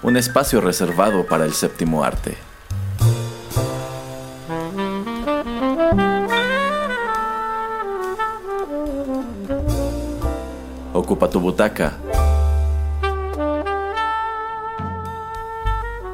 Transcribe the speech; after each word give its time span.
Un 0.00 0.16
espacio 0.16 0.60
reservado 0.60 1.26
para 1.26 1.44
el 1.44 1.52
séptimo 1.52 2.04
arte. 2.04 2.36
Ocupa 10.92 11.28
tu 11.28 11.40
butaca. 11.40 11.98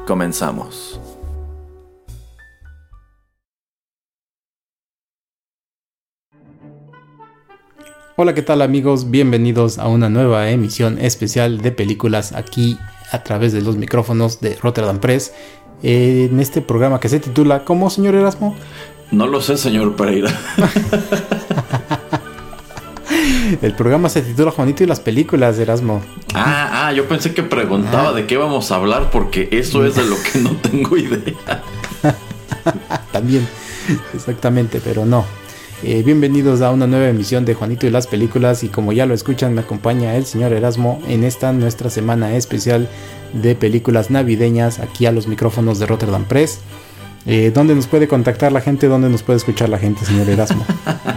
Comenzamos. 0.07 0.99
Hola, 8.17 8.33
¿qué 8.33 8.41
tal 8.41 8.63
amigos? 8.63 9.11
Bienvenidos 9.11 9.77
a 9.77 9.87
una 9.89 10.09
nueva 10.09 10.49
emisión 10.49 10.97
especial 10.97 11.61
de 11.61 11.71
películas 11.71 12.33
aquí 12.33 12.79
a 13.15 13.23
través 13.23 13.53
de 13.53 13.61
los 13.61 13.77
micrófonos 13.77 14.41
de 14.41 14.55
Rotterdam 14.61 14.99
Press. 14.99 15.33
En 15.83 16.39
este 16.39 16.61
programa 16.61 16.99
que 16.99 17.09
se 17.09 17.19
titula 17.19 17.63
¿Cómo, 17.63 17.89
señor 17.89 18.15
Erasmo? 18.15 18.55
No 19.11 19.27
lo 19.27 19.41
sé, 19.41 19.57
señor 19.57 19.95
Pereira. 19.95 20.31
El 23.61 23.73
programa 23.73 24.09
se 24.09 24.21
titula 24.21 24.51
Juanito 24.51 24.83
y 24.83 24.87
las 24.87 24.99
películas, 24.99 25.57
Erasmo. 25.59 26.01
Ah, 26.33 26.87
ah, 26.87 26.91
yo 26.91 27.07
pensé 27.07 27.33
que 27.33 27.43
preguntaba 27.43 28.11
de 28.13 28.25
qué 28.25 28.37
vamos 28.37 28.71
a 28.71 28.75
hablar 28.75 29.11
porque 29.11 29.47
eso 29.51 29.85
es 29.85 29.95
de 29.95 30.03
lo 30.05 30.15
que 30.21 30.39
no 30.39 30.51
tengo 30.57 30.97
idea. 30.97 31.61
También, 33.11 33.47
exactamente, 34.13 34.81
pero 34.83 35.05
no. 35.05 35.23
Eh, 35.83 36.03
bienvenidos 36.03 36.61
a 36.61 36.71
una 36.71 36.87
nueva 36.87 37.09
emisión 37.09 37.43
de 37.43 37.53
Juanito 37.53 37.85
y 37.85 37.89
las 37.89 38.07
películas 38.07 38.63
y 38.63 38.69
como 38.69 38.93
ya 38.93 39.05
lo 39.05 39.13
escuchan 39.13 39.53
me 39.53 39.61
acompaña 39.61 40.15
el 40.15 40.25
señor 40.25 40.53
Erasmo 40.53 41.01
en 41.07 41.25
esta 41.25 41.51
nuestra 41.51 41.89
semana 41.89 42.35
especial 42.37 42.87
de 43.33 43.55
películas 43.55 44.09
navideñas 44.09 44.79
aquí 44.79 45.05
a 45.05 45.11
los 45.11 45.27
micrófonos 45.27 45.77
de 45.77 45.85
Rotterdam 45.85 46.23
Press. 46.25 46.61
Eh, 47.27 47.51
¿Dónde 47.53 47.73
nos 47.73 47.87
puede 47.87 48.07
contactar 48.07 48.51
la 48.51 48.61
gente? 48.61 48.87
¿Dónde 48.87 49.09
nos 49.09 49.23
puede 49.23 49.37
escuchar 49.37 49.69
la 49.69 49.79
gente, 49.79 50.05
señor 50.05 50.29
Erasmo? 50.29 50.63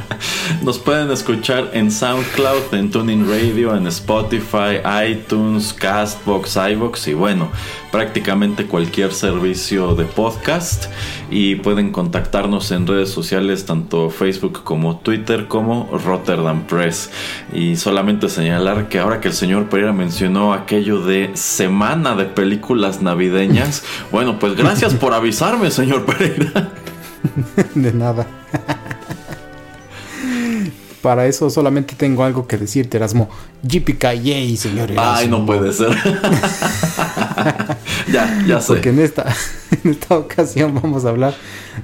nos 0.62 0.78
pueden 0.78 1.11
escuchar 1.11 1.70
en 1.75 1.91
SoundCloud, 1.91 2.73
en 2.73 2.91
Tuning 2.91 3.28
Radio, 3.28 3.77
en 3.77 3.87
Spotify, 3.87 4.81
iTunes, 5.06 5.75
Castbox, 5.75 6.56
iBox 6.73 7.09
y 7.09 7.14
bueno, 7.14 7.51
prácticamente 7.92 8.64
cualquier 8.64 9.12
servicio 9.12 9.95
de 9.95 10.05
podcast. 10.05 10.86
Y 11.31 11.56
pueden 11.56 11.92
contactarnos 11.92 12.70
en 12.70 12.86
redes 12.86 13.11
sociales, 13.11 13.67
tanto 13.67 14.09
Facebook 14.09 14.62
como 14.64 14.97
Twitter, 15.01 15.47
como 15.47 15.91
Rotterdam 15.92 16.62
Press. 16.67 17.11
Y 17.53 17.77
solamente 17.77 18.31
señalar 18.31 18.89
que 18.89 18.98
ahora 18.98 19.20
que 19.20 19.29
el 19.29 19.34
señor 19.34 19.69
Pereira 19.69 19.92
mencionó 19.92 20.55
aquello 20.55 21.03
de 21.03 21.31
semana 21.34 22.14
de 22.14 22.25
películas 22.25 23.03
navideñas, 23.03 23.84
bueno, 24.11 24.39
pues 24.39 24.56
gracias 24.56 24.95
por 24.95 25.12
avisarme, 25.12 25.70
señor 25.70 25.98
Pereira. 26.05 26.73
De 27.75 27.93
nada. 27.93 28.27
Para 31.03 31.27
eso 31.27 31.48
solamente 31.48 31.95
tengo 31.95 32.25
algo 32.25 32.47
que 32.47 32.59
decirte, 32.59 32.97
Erasmo. 32.97 33.29
Yippee 33.63 34.57
señor 34.57 34.91
Ay, 34.97 35.29
no 35.29 35.47
puede 35.47 35.73
ser. 35.73 35.91
ya, 38.13 38.45
ya 38.47 38.61
sé. 38.61 38.67
Porque 38.67 38.89
en 38.91 38.98
esta, 38.98 39.25
en 39.85 39.92
esta 39.92 40.19
ocasión 40.19 40.75
vamos 40.75 41.05
a 41.05 41.11
hablar 41.11 41.35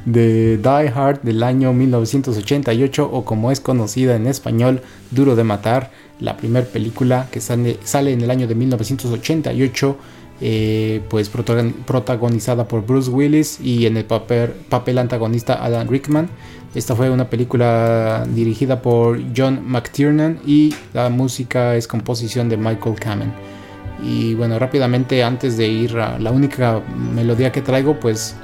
de 0.05 0.59
Die 0.59 0.93
Hard 0.95 1.23
del 1.23 1.45
año 1.45 1.73
1988 1.73 3.09
o 3.11 3.25
como 3.25 3.53
es 3.53 3.61
conocida 3.61 4.17
en 4.17 4.27
español, 4.27 4.83
Duro 5.13 5.37
de 5.37 5.45
Matar, 5.45 5.93
la 6.19 6.37
primera 6.37 6.67
película 6.67 7.29
que 7.31 7.41
sale, 7.41 7.79
sale 7.85 8.13
en 8.13 8.21
el 8.21 8.31
año 8.31 8.49
de 8.49 8.57
1988 8.57 9.97
eh, 10.41 11.00
pues 11.09 11.28
protagonizada 11.28 12.67
por 12.67 12.84
Bruce 12.84 13.11
Willis 13.11 13.61
y 13.61 13.87
en 13.87 13.97
el 13.97 14.05
papel, 14.05 14.50
papel 14.69 14.99
antagonista 14.99 15.55
Alan 15.55 15.89
Rickman. 15.89 16.28
Esta 16.75 16.97
fue 16.97 17.09
una 17.09 17.31
película 17.31 18.27
dirigida 18.28 18.83
por 18.83 19.21
John 19.37 19.62
McTiernan 19.65 20.41
y 20.44 20.75
la 20.93 21.09
música 21.09 21.77
es 21.77 21.87
composición 21.87 22.49
de 22.49 22.56
Michael 22.56 22.97
Kamen. 22.99 23.33
Y 24.03 24.34
bueno, 24.34 24.59
rápidamente 24.59 25.23
antes 25.23 25.56
de 25.56 25.69
ir 25.69 25.97
a 25.99 26.19
la 26.19 26.33
única 26.33 26.83
melodía 27.15 27.53
que 27.53 27.62
traigo, 27.62 28.00
pues 28.00 28.34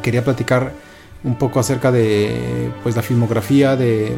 quería 0.00 0.24
platicar 0.24 0.72
un 1.24 1.36
poco 1.36 1.60
acerca 1.60 1.92
de 1.92 2.70
pues 2.82 2.96
la 2.96 3.02
filmografía 3.02 3.76
de, 3.76 4.16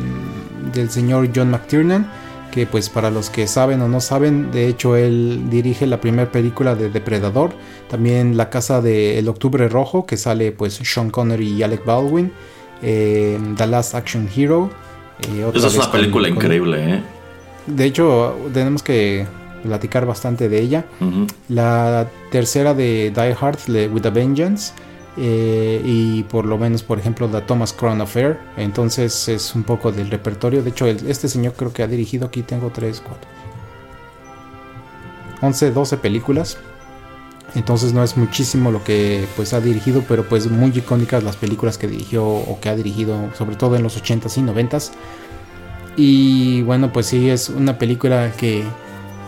del 0.72 0.90
señor 0.90 1.28
John 1.34 1.50
McTiernan 1.50 2.08
que 2.54 2.66
pues 2.66 2.88
para 2.88 3.10
los 3.10 3.30
que 3.30 3.48
saben 3.48 3.82
o 3.82 3.88
no 3.88 4.00
saben, 4.00 4.52
de 4.52 4.68
hecho 4.68 4.94
él 4.94 5.50
dirige 5.50 5.88
la 5.88 6.00
primera 6.00 6.30
película 6.30 6.76
de 6.76 6.88
Depredador, 6.88 7.52
también 7.90 8.36
La 8.36 8.48
Casa 8.48 8.80
del 8.80 9.26
Octubre 9.28 9.68
Rojo, 9.68 10.06
que 10.06 10.16
sale 10.16 10.52
pues 10.52 10.74
Sean 10.74 11.10
Connery 11.10 11.48
y 11.48 11.64
Alec 11.64 11.84
Baldwin, 11.84 12.30
eh, 12.80 13.40
The 13.56 13.66
Last 13.66 13.96
Action 13.96 14.28
Hero. 14.34 14.70
Eh, 15.34 15.50
Esa 15.52 15.66
es 15.66 15.74
una 15.74 15.90
película 15.90 16.28
increíble, 16.28 16.94
¿eh? 16.94 17.02
De 17.66 17.86
hecho, 17.86 18.36
tenemos 18.52 18.84
que 18.84 19.26
platicar 19.64 20.06
bastante 20.06 20.48
de 20.48 20.60
ella. 20.60 20.84
La 21.48 22.06
tercera 22.30 22.72
de 22.72 23.10
Die 23.12 23.36
Hard, 23.40 23.58
With 23.92 24.06
a 24.06 24.10
Vengeance. 24.10 24.72
Eh, 25.16 25.80
y 25.84 26.24
por 26.24 26.44
lo 26.44 26.58
menos, 26.58 26.82
por 26.82 26.98
ejemplo, 26.98 27.28
la 27.28 27.46
Thomas 27.46 27.72
Crown 27.72 28.00
Affair. 28.00 28.38
Entonces 28.56 29.28
es 29.28 29.54
un 29.54 29.62
poco 29.62 29.92
del 29.92 30.10
repertorio. 30.10 30.62
De 30.62 30.70
hecho, 30.70 30.86
este 30.86 31.28
señor 31.28 31.54
creo 31.54 31.72
que 31.72 31.82
ha 31.82 31.86
dirigido 31.86 32.26
aquí, 32.26 32.42
tengo 32.42 32.70
3, 32.70 33.00
4, 33.00 33.28
11, 35.42 35.70
12 35.70 35.96
películas. 35.98 36.58
Entonces 37.54 37.92
no 37.92 38.02
es 38.02 38.16
muchísimo 38.16 38.72
lo 38.72 38.82
que 38.82 39.26
pues 39.36 39.52
ha 39.52 39.60
dirigido, 39.60 40.02
pero 40.08 40.28
pues 40.28 40.50
muy 40.50 40.70
icónicas 40.70 41.22
las 41.22 41.36
películas 41.36 41.78
que 41.78 41.86
dirigió 41.86 42.26
o 42.26 42.58
que 42.60 42.68
ha 42.68 42.74
dirigido, 42.74 43.30
sobre 43.34 43.54
todo 43.54 43.76
en 43.76 43.84
los 43.84 44.02
80s 44.02 44.38
y 44.38 44.40
90s. 44.40 44.90
Y 45.96 46.62
bueno, 46.62 46.92
pues 46.92 47.06
sí, 47.06 47.30
es 47.30 47.48
una 47.48 47.78
película 47.78 48.32
que 48.36 48.64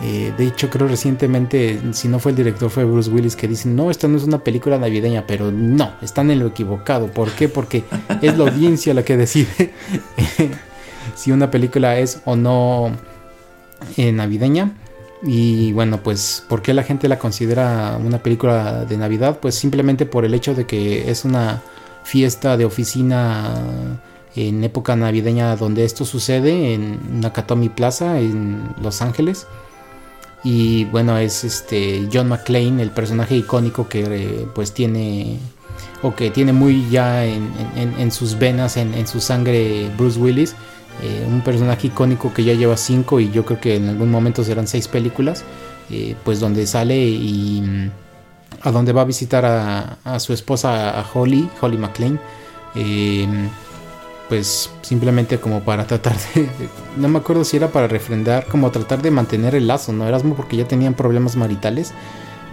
eh, 0.03 0.33
de 0.37 0.47
hecho, 0.47 0.69
creo 0.69 0.89
recientemente, 0.89 1.81
si 1.93 2.09
no 2.09 2.19
fue 2.19 2.33
el 2.33 2.37
director, 2.37 2.71
fue 2.71 2.85
Bruce 2.85 3.11
Willis 3.11 3.35
que 3.35 3.49
dice, 3.49 3.69
no, 3.69 3.91
esta 3.91 4.09
no 4.09 4.17
es 4.19 4.25
una 4.25 4.39
película 4.39 4.79
navideña, 4.79 5.25
pero 5.27 5.51
no, 5.51 5.93
están 6.03 6.31
en 6.31 6.41
lo 6.41 6.47
equivocado. 6.49 7.07
¿Por 7.09 7.31
qué? 7.31 7.49
Porque 7.49 7.85
es 8.21 8.37
la 8.37 8.45
audiencia 8.45 8.93
la 8.93 9.05
que 9.05 9.17
decide 9.17 9.73
si 11.15 11.33
una 11.33 11.51
película 11.51 11.99
es 11.99 12.21
o 12.25 12.37
no 12.37 12.91
eh, 13.97 14.13
navideña. 14.13 14.73
Y 15.23 15.73
bueno, 15.73 16.03
pues, 16.03 16.45
¿por 16.47 16.61
qué 16.61 16.75
la 16.75 16.83
gente 16.83 17.09
la 17.09 17.19
considera 17.19 17.99
una 18.03 18.23
película 18.23 18.85
de 18.85 18.99
Navidad? 18.99 19.39
Pues 19.41 19.55
simplemente 19.55 20.05
por 20.05 20.27
el 20.27 20.35
hecho 20.35 20.55
de 20.55 20.67
que 20.67 21.11
es 21.11 21.25
una 21.25 21.63
fiesta 22.05 22.57
de 22.57 22.67
oficina 22.67 23.99
en 24.37 24.63
época 24.63 24.95
navideña 24.95 25.57
donde 25.57 25.85
esto 25.85 26.05
sucede 26.05 26.75
en 26.75 27.21
Nakatomi 27.21 27.71
Plaza 27.71 28.21
en 28.21 28.75
Los 28.83 29.01
Ángeles 29.01 29.47
y 30.45 30.85
bueno 30.85 31.19
es 31.19 31.45
este 31.45 32.09
John 32.13 32.29
McClane 32.29 32.83
el 32.83 32.91
personaje 32.91 33.37
icónico 33.37 33.89
que 33.89 34.05
eh, 34.09 34.47
pues 34.55 34.73
tiene 34.73 35.39
o 36.03 36.15
que 36.15 36.31
tiene 36.31 36.53
muy 36.53 36.89
ya 36.91 37.25
en, 37.25 38.13
sus 38.13 38.39
venas 38.39 38.77
en, 38.77 39.07
su 39.07 39.21
sangre 39.21 39.91
Bruce 39.97 40.19
Willis 40.19 40.55
eh, 41.03 41.27
un 41.27 41.41
personaje 41.41 41.89
icónico 41.89 42.33
que 42.33 42.45
ya 42.45 42.55
lleva 42.55 42.77
cinco 42.77 43.19
y 43.21 43.31
yo 43.31 43.45
creo 43.45 43.61
que 43.61 43.77
en 43.77 43.89
algún 43.89 44.11
momento 44.11 44.45
serán 44.45 44.67
seis 44.67 44.89
películas 44.89 45.45
eh, 45.91 46.15
pues 46.25 46.41
donde 46.41 46.67
sale 46.67 46.97
y 46.97 47.63
mm, 47.63 47.91
a 48.63 48.71
donde 48.71 48.93
va 48.93 49.03
a 49.03 49.05
visitar 49.05 49.45
a, 49.45 49.99
a 50.05 50.21
su 50.21 50.33
esposa 50.33 50.99
a 50.99 51.07
Holly 51.13 51.49
Holly 51.61 51.79
McClane 51.79 52.19
pues 54.29 54.71
simplemente 54.83 55.39
como 55.39 55.61
para 55.61 55.87
tratar 55.87 56.17
de, 56.35 56.49
no 56.97 57.09
me 57.09 57.19
acuerdo 57.19 57.45
si 57.45 57.57
era 57.57 57.69
para 57.69 57.89
refrendar, 57.89 58.47
como 58.47 58.71
tratar 58.71 59.03
de 59.03 59.11
mantener 59.11 59.55
el 59.55 59.67
lazo, 59.67 59.93
¿no? 59.93 60.07
Erasmo 60.07 60.35
porque 60.35 60.57
ya 60.57 60.67
tenían 60.67 60.95
problemas 60.95 61.37
maritales, 61.37 61.93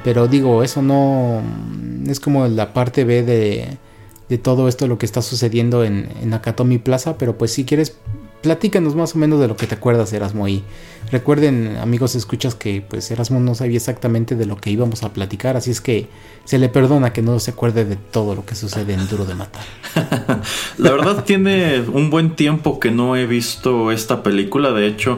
pero 0.03 0.27
digo, 0.27 0.63
eso 0.63 0.81
no 0.81 1.41
es 2.07 2.19
como 2.19 2.47
la 2.47 2.73
parte 2.73 3.05
B 3.05 3.23
de, 3.23 3.77
de 4.29 4.37
todo 4.37 4.67
esto, 4.67 4.87
lo 4.87 4.97
que 4.97 5.05
está 5.05 5.21
sucediendo 5.21 5.83
en, 5.83 6.09
en 6.21 6.33
Akatomi 6.33 6.77
Plaza, 6.77 7.17
pero 7.17 7.37
pues 7.37 7.51
si 7.51 7.65
quieres 7.65 7.95
platícanos 8.43 8.93
más 8.93 9.15
o 9.15 9.17
menos 9.17 9.39
de 9.39 9.47
lo 9.47 9.55
que 9.55 9.65
te 9.65 9.73
acuerdas, 9.73 10.13
Erasmo. 10.13 10.47
Y 10.47 10.63
recuerden, 11.11 11.77
amigos, 11.81 12.13
escuchas 12.13 12.53
que 12.53 12.83
pues 12.87 13.09
Erasmo 13.09 13.39
no 13.39 13.55
sabía 13.55 13.77
exactamente 13.77 14.35
de 14.35 14.45
lo 14.45 14.57
que 14.57 14.69
íbamos 14.69 15.01
a 15.01 15.13
platicar, 15.13 15.57
así 15.57 15.71
es 15.71 15.81
que 15.81 16.07
se 16.43 16.59
le 16.59 16.69
perdona 16.69 17.13
que 17.13 17.23
no 17.23 17.39
se 17.39 17.51
acuerde 17.51 17.85
de 17.85 17.95
todo 17.95 18.35
lo 18.35 18.45
que 18.45 18.53
sucede 18.53 18.93
en 18.93 19.07
Duro 19.07 19.25
de 19.25 19.33
Matar. 19.33 19.63
La 20.77 20.91
verdad 20.91 21.23
tiene 21.23 21.79
un 21.81 22.09
buen 22.09 22.35
tiempo 22.35 22.79
que 22.79 22.91
no 22.91 23.15
he 23.15 23.25
visto 23.25 23.91
esta 23.91 24.21
película, 24.21 24.71
de 24.71 24.85
hecho, 24.87 25.17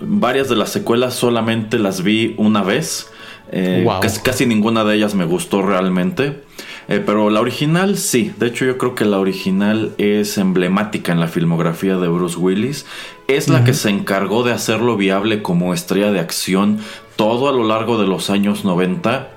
varias 0.00 0.48
de 0.48 0.56
las 0.56 0.70
secuelas 0.70 1.14
solamente 1.14 1.78
las 1.78 2.02
vi 2.02 2.34
una 2.38 2.62
vez. 2.62 3.08
Eh, 3.52 3.84
casi, 4.22 4.46
ninguna 4.46 4.84
de 4.84 4.94
ellas 4.94 5.16
me 5.16 5.24
gustó 5.24 5.60
realmente. 5.62 6.44
Eh, 6.90 7.00
pero 7.04 7.30
la 7.30 7.40
original 7.40 7.96
sí. 7.96 8.32
De 8.36 8.48
hecho, 8.48 8.64
yo 8.64 8.76
creo 8.76 8.96
que 8.96 9.04
la 9.04 9.20
original 9.20 9.92
es 9.96 10.36
emblemática 10.38 11.12
en 11.12 11.20
la 11.20 11.28
filmografía 11.28 11.96
de 11.96 12.08
Bruce 12.08 12.36
Willis. 12.36 12.84
Es 13.28 13.48
la 13.48 13.62
que 13.62 13.74
se 13.74 13.90
encargó 13.90 14.42
de 14.42 14.52
hacerlo 14.52 14.96
viable 14.96 15.40
como 15.40 15.72
estrella 15.72 16.10
de 16.10 16.18
acción 16.18 16.80
todo 17.14 17.48
a 17.48 17.52
lo 17.52 17.62
largo 17.62 17.96
de 18.00 18.08
los 18.08 18.28
años 18.28 18.64
90. 18.64 19.28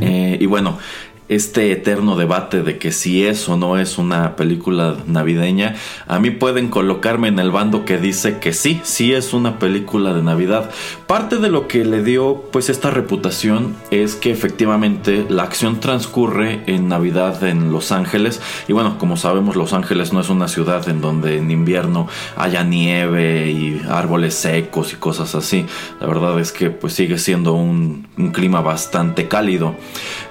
Eh, 0.00 0.36
y 0.40 0.46
bueno, 0.46 0.78
este 1.28 1.72
eterno 1.72 2.16
debate 2.16 2.62
de 2.62 2.78
que 2.78 2.90
si 2.90 3.26
es 3.26 3.48
o 3.48 3.56
no 3.56 3.78
es 3.78 3.98
una 3.98 4.36
película 4.36 4.96
navideña, 5.06 5.76
a 6.06 6.18
mí 6.18 6.30
pueden 6.30 6.68
colocarme 6.68 7.28
en 7.28 7.38
el 7.38 7.50
bando 7.50 7.84
que 7.84 7.98
dice 7.98 8.38
que 8.38 8.52
sí, 8.52 8.80
sí 8.82 9.12
es 9.12 9.34
una 9.34 9.58
película 9.58 10.14
de 10.14 10.22
Navidad. 10.22 10.70
Parte 11.06 11.36
de 11.36 11.50
lo 11.50 11.68
que 11.68 11.84
le 11.84 12.02
dio 12.02 12.44
pues 12.50 12.70
esta 12.70 12.90
reputación 12.90 13.76
es 13.90 14.14
que 14.14 14.30
efectivamente 14.30 15.26
la 15.28 15.42
acción 15.42 15.80
transcurre 15.80 16.62
en 16.66 16.88
Navidad 16.88 17.44
en 17.44 17.72
Los 17.72 17.92
Ángeles 17.92 18.40
y 18.66 18.72
bueno, 18.72 18.98
como 18.98 19.16
sabemos 19.16 19.54
Los 19.56 19.72
Ángeles 19.74 20.12
no 20.12 20.20
es 20.20 20.30
una 20.30 20.48
ciudad 20.48 20.88
en 20.88 21.00
donde 21.00 21.36
en 21.36 21.50
invierno 21.50 22.08
haya 22.36 22.64
nieve 22.64 23.50
y 23.50 23.82
árboles 23.88 24.34
secos 24.34 24.94
y 24.94 24.96
cosas 24.96 25.34
así. 25.34 25.66
La 26.00 26.06
verdad 26.06 26.40
es 26.40 26.52
que 26.52 26.70
pues 26.70 26.94
sigue 26.94 27.18
siendo 27.18 27.52
un, 27.52 28.08
clima 28.32 28.60
bastante 28.60 29.28
cálido. 29.28 29.74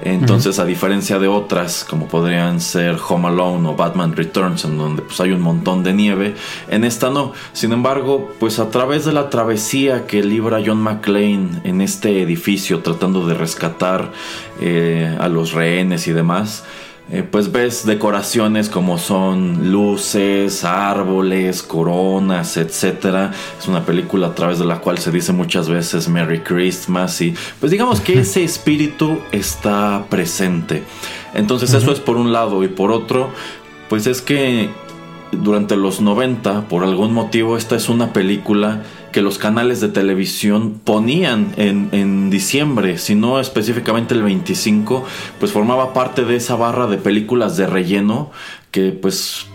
Entonces 0.03 0.59
a 0.59 0.65
diferencia 0.65 0.86
diferencia 0.87 1.19
de 1.19 1.27
otras, 1.27 1.83
como 1.83 2.07
podrían 2.07 2.61
ser 2.61 2.97
Home 3.09 3.27
Alone 3.27 3.67
o 3.67 3.75
Batman 3.75 4.15
Returns, 4.15 4.63
en 4.63 4.77
donde 4.77 5.01
pues 5.01 5.19
hay 5.19 5.31
un 5.31 5.41
montón 5.41 5.83
de 5.83 5.93
nieve, 5.93 6.35
en 6.69 6.85
esta 6.85 7.09
no. 7.09 7.33
Sin 7.51 7.73
embargo, 7.73 8.31
pues 8.39 8.57
a 8.57 8.69
través 8.69 9.03
de 9.03 9.11
la 9.11 9.29
travesía 9.29 10.07
que 10.07 10.23
libra 10.23 10.61
John 10.65 10.77
McClane 10.77 11.59
en 11.65 11.81
este 11.81 12.21
edificio, 12.21 12.79
tratando 12.79 13.27
de 13.27 13.33
rescatar 13.33 14.13
eh, 14.61 15.13
a 15.19 15.27
los 15.27 15.51
rehenes 15.51 16.07
y 16.07 16.13
demás, 16.13 16.63
eh, 17.09 17.23
pues 17.23 17.53
ves 17.53 17.85
decoraciones 17.85 18.67
como 18.67 18.97
son 18.97 19.71
luces, 19.71 20.65
árboles, 20.65 21.63
coronas, 21.63 22.57
etc. 22.57 23.31
Es 23.57 23.67
una 23.67 23.85
película 23.85 24.27
a 24.27 24.35
través 24.35 24.59
de 24.59 24.65
la 24.65 24.79
cual 24.79 24.97
se 24.97 25.11
dice 25.11 25.31
muchas 25.31 25.69
veces 25.69 26.09
Merry 26.09 26.41
Christmas 26.41 27.21
y 27.21 27.33
pues 27.61 27.71
digamos 27.71 28.01
que 28.01 28.19
ese 28.19 28.43
espíritu 28.43 29.19
está 29.31 30.05
presente. 30.09 30.83
Entonces 31.33 31.73
eso 31.73 31.93
es 31.93 32.01
por 32.01 32.17
un 32.17 32.33
lado 32.33 32.63
y 32.65 32.67
por 32.67 32.91
otro, 32.91 33.29
pues 33.87 34.05
es 34.05 34.21
que 34.21 34.69
durante 35.31 35.77
los 35.77 36.01
90, 36.01 36.67
por 36.67 36.83
algún 36.83 37.13
motivo, 37.13 37.55
esta 37.55 37.75
es 37.75 37.87
una 37.87 38.11
película 38.11 38.83
que 39.11 39.21
los 39.21 39.37
canales 39.37 39.81
de 39.81 39.89
televisión 39.89 40.79
ponían 40.83 41.53
en, 41.57 41.89
en 41.91 42.29
diciembre, 42.29 42.97
si 42.97 43.15
no 43.15 43.39
específicamente 43.39 44.13
el 44.13 44.23
25, 44.23 45.05
pues 45.39 45.51
formaba 45.51 45.93
parte 45.93 46.25
de 46.25 46.35
esa 46.35 46.55
barra 46.55 46.87
de 46.87 46.97
películas 46.97 47.57
de 47.57 47.67
relleno 47.67 48.31
que 48.71 48.91
pues 48.91 49.47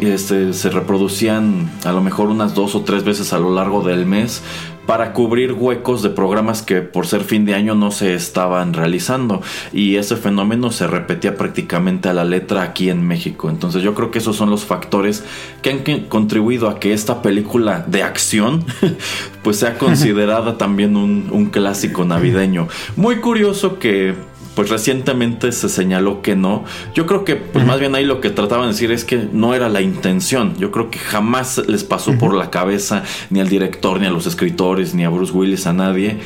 este, 0.00 0.52
se 0.54 0.70
reproducían 0.70 1.70
a 1.84 1.92
lo 1.92 2.00
mejor 2.00 2.28
unas 2.28 2.54
dos 2.54 2.74
o 2.74 2.82
tres 2.82 3.04
veces 3.04 3.32
a 3.32 3.38
lo 3.38 3.54
largo 3.54 3.82
del 3.82 4.06
mes 4.06 4.42
para 4.86 5.12
cubrir 5.12 5.52
huecos 5.52 6.02
de 6.02 6.10
programas 6.10 6.62
que 6.62 6.80
por 6.80 7.06
ser 7.06 7.22
fin 7.22 7.44
de 7.44 7.54
año 7.54 7.74
no 7.74 7.90
se 7.90 8.14
estaban 8.14 8.72
realizando 8.72 9.42
y 9.72 9.96
ese 9.96 10.16
fenómeno 10.16 10.70
se 10.70 10.86
repetía 10.86 11.36
prácticamente 11.36 12.08
a 12.08 12.14
la 12.14 12.24
letra 12.24 12.62
aquí 12.62 12.88
en 12.88 13.06
México. 13.06 13.50
Entonces 13.50 13.82
yo 13.82 13.94
creo 13.94 14.10
que 14.10 14.18
esos 14.18 14.36
son 14.36 14.50
los 14.50 14.64
factores 14.64 15.24
que 15.62 15.70
han 15.70 16.02
contribuido 16.02 16.68
a 16.68 16.78
que 16.78 16.92
esta 16.92 17.22
película 17.22 17.84
de 17.86 18.02
acción 18.02 18.64
pues 19.42 19.58
sea 19.58 19.76
considerada 19.78 20.56
también 20.56 20.96
un, 20.96 21.28
un 21.30 21.46
clásico 21.46 22.04
navideño. 22.04 22.68
Muy 22.96 23.16
curioso 23.16 23.78
que 23.78 24.14
pues 24.56 24.70
recientemente 24.70 25.52
se 25.52 25.68
señaló 25.68 26.22
que 26.22 26.34
no. 26.34 26.64
Yo 26.94 27.06
creo 27.06 27.24
que, 27.24 27.36
pues 27.36 27.64
más 27.66 27.78
bien 27.78 27.94
ahí 27.94 28.06
lo 28.06 28.22
que 28.22 28.30
trataban 28.30 28.66
de 28.66 28.72
decir 28.72 28.90
es 28.90 29.04
que 29.04 29.28
no 29.30 29.54
era 29.54 29.68
la 29.68 29.82
intención. 29.82 30.56
Yo 30.58 30.72
creo 30.72 30.90
que 30.90 30.98
jamás 30.98 31.62
les 31.68 31.84
pasó 31.84 32.18
por 32.18 32.34
la 32.34 32.50
cabeza 32.50 33.04
ni 33.28 33.40
al 33.40 33.50
director, 33.50 34.00
ni 34.00 34.06
a 34.06 34.10
los 34.10 34.26
escritores, 34.26 34.94
ni 34.94 35.04
a 35.04 35.10
Bruce 35.10 35.32
Willis, 35.32 35.66
a 35.66 35.74
nadie, 35.74 36.16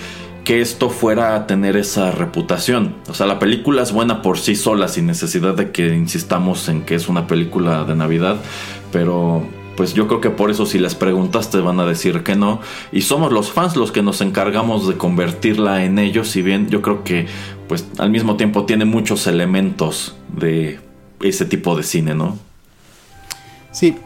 que 0.45 0.61
esto 0.61 0.91
fuera 0.91 1.35
a 1.35 1.49
tener 1.49 1.77
esa 1.77 2.13
reputación. 2.13 2.95
O 3.09 3.15
sea, 3.15 3.27
la 3.27 3.41
película 3.41 3.83
es 3.83 3.91
buena 3.91 4.23
por 4.23 4.39
sí 4.39 4.55
sola, 4.55 4.87
sin 4.87 5.07
necesidad 5.07 5.55
de 5.55 5.73
que 5.73 5.89
insistamos 5.89 6.69
en 6.69 6.83
que 6.83 6.95
es 6.95 7.09
una 7.09 7.27
película 7.27 7.83
de 7.83 7.97
Navidad, 7.97 8.37
pero 8.93 9.45
pues 9.77 9.95
yo 9.95 10.07
creo 10.07 10.21
que 10.21 10.31
por 10.31 10.51
eso 10.51 10.67
si 10.67 10.79
les 10.79 10.95
preguntas 10.95 11.51
te 11.51 11.59
van 11.59 11.81
a 11.81 11.87
decir 11.87 12.23
que 12.23 12.37
no. 12.37 12.61
Y 12.93 13.01
somos 13.01 13.33
los 13.33 13.51
fans 13.51 13.77
los 13.77 13.91
que 13.93 14.03
nos 14.03 14.21
encargamos 14.21 14.87
de 14.87 14.97
convertirla 14.97 15.85
en 15.85 15.99
ellos, 15.99 16.29
si 16.29 16.43
bien 16.43 16.69
yo 16.69 16.83
creo 16.83 17.03
que 17.03 17.27
pues 17.71 17.87
al 17.99 18.11
mismo 18.11 18.37
tiempo 18.37 18.67
tiene 18.67 18.85
muchos 18.85 19.29
elementos 19.29 20.17
de 20.27 20.81
ese 21.21 21.45
tipo 21.45 21.77
de 21.77 21.85
cine, 21.85 22.17
¿no? 22.17 22.37
Sí, 23.71 23.97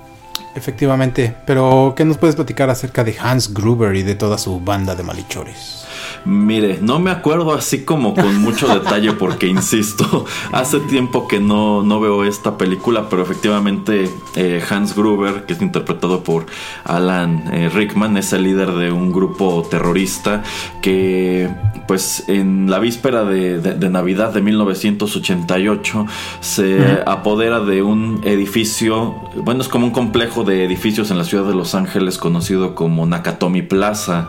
efectivamente. 0.55 1.35
Pero, 1.47 1.95
¿qué 1.97 2.05
nos 2.05 2.19
puedes 2.19 2.37
platicar 2.37 2.69
acerca 2.69 3.05
de 3.05 3.17
Hans 3.19 3.55
Gruber 3.55 3.97
y 3.97 4.03
de 4.03 4.17
toda 4.17 4.37
su 4.37 4.61
banda 4.61 4.95
de 4.95 5.03
malhechores? 5.03 5.84
Mire, 6.25 6.79
no 6.81 6.99
me 6.99 7.11
acuerdo 7.11 7.55
así 7.55 7.85
como 7.85 8.15
con 8.15 8.41
mucho 8.41 8.67
detalle 8.69 9.13
porque, 9.19 9.47
insisto, 9.47 10.25
hace 10.53 10.81
tiempo 10.81 11.29
que 11.29 11.41
no, 11.41 11.83
no 11.83 12.01
veo 12.01 12.25
esta 12.25 12.57
película, 12.57 13.09
pero 13.09 13.23
efectivamente 13.23 14.11
eh, 14.37 14.63
Hans 14.69 14.95
Gruber, 14.95 15.45
que 15.47 15.53
es 15.55 15.63
interpretado 15.63 16.23
por 16.23 16.47
Alan 16.85 17.45
eh, 17.53 17.69
Rickman, 17.69 18.17
es 18.17 18.33
el 18.33 18.45
líder 18.45 18.73
de 18.73 18.93
un 18.93 19.13
grupo 19.13 19.67
terrorista 19.71 20.43
que 20.83 21.51
pues 21.87 22.25
en 22.29 22.71
la 22.71 22.79
víspera 22.79 23.25
de, 23.25 23.91
Navidad 23.91 24.33
de 24.33 24.41
1988 24.41 26.07
se 26.41 27.03
apodera 27.07 27.61
de 27.61 27.83
un 27.83 28.21
edificio, 28.25 29.15
bueno, 29.37 29.61
es 29.61 29.69
como 29.69 29.87
un 29.87 29.93
complejo 29.93 30.45
de 30.45 30.65
edificios 30.65 31.11
en 31.11 31.19
la 31.19 31.25
ciudad 31.25 31.45
de 31.45 31.55
Los 31.55 31.75
Ángeles 31.75 32.19
conocido 32.19 32.75
como 32.75 33.07
Nakatomi 33.07 33.63
Plaza. 33.63 34.29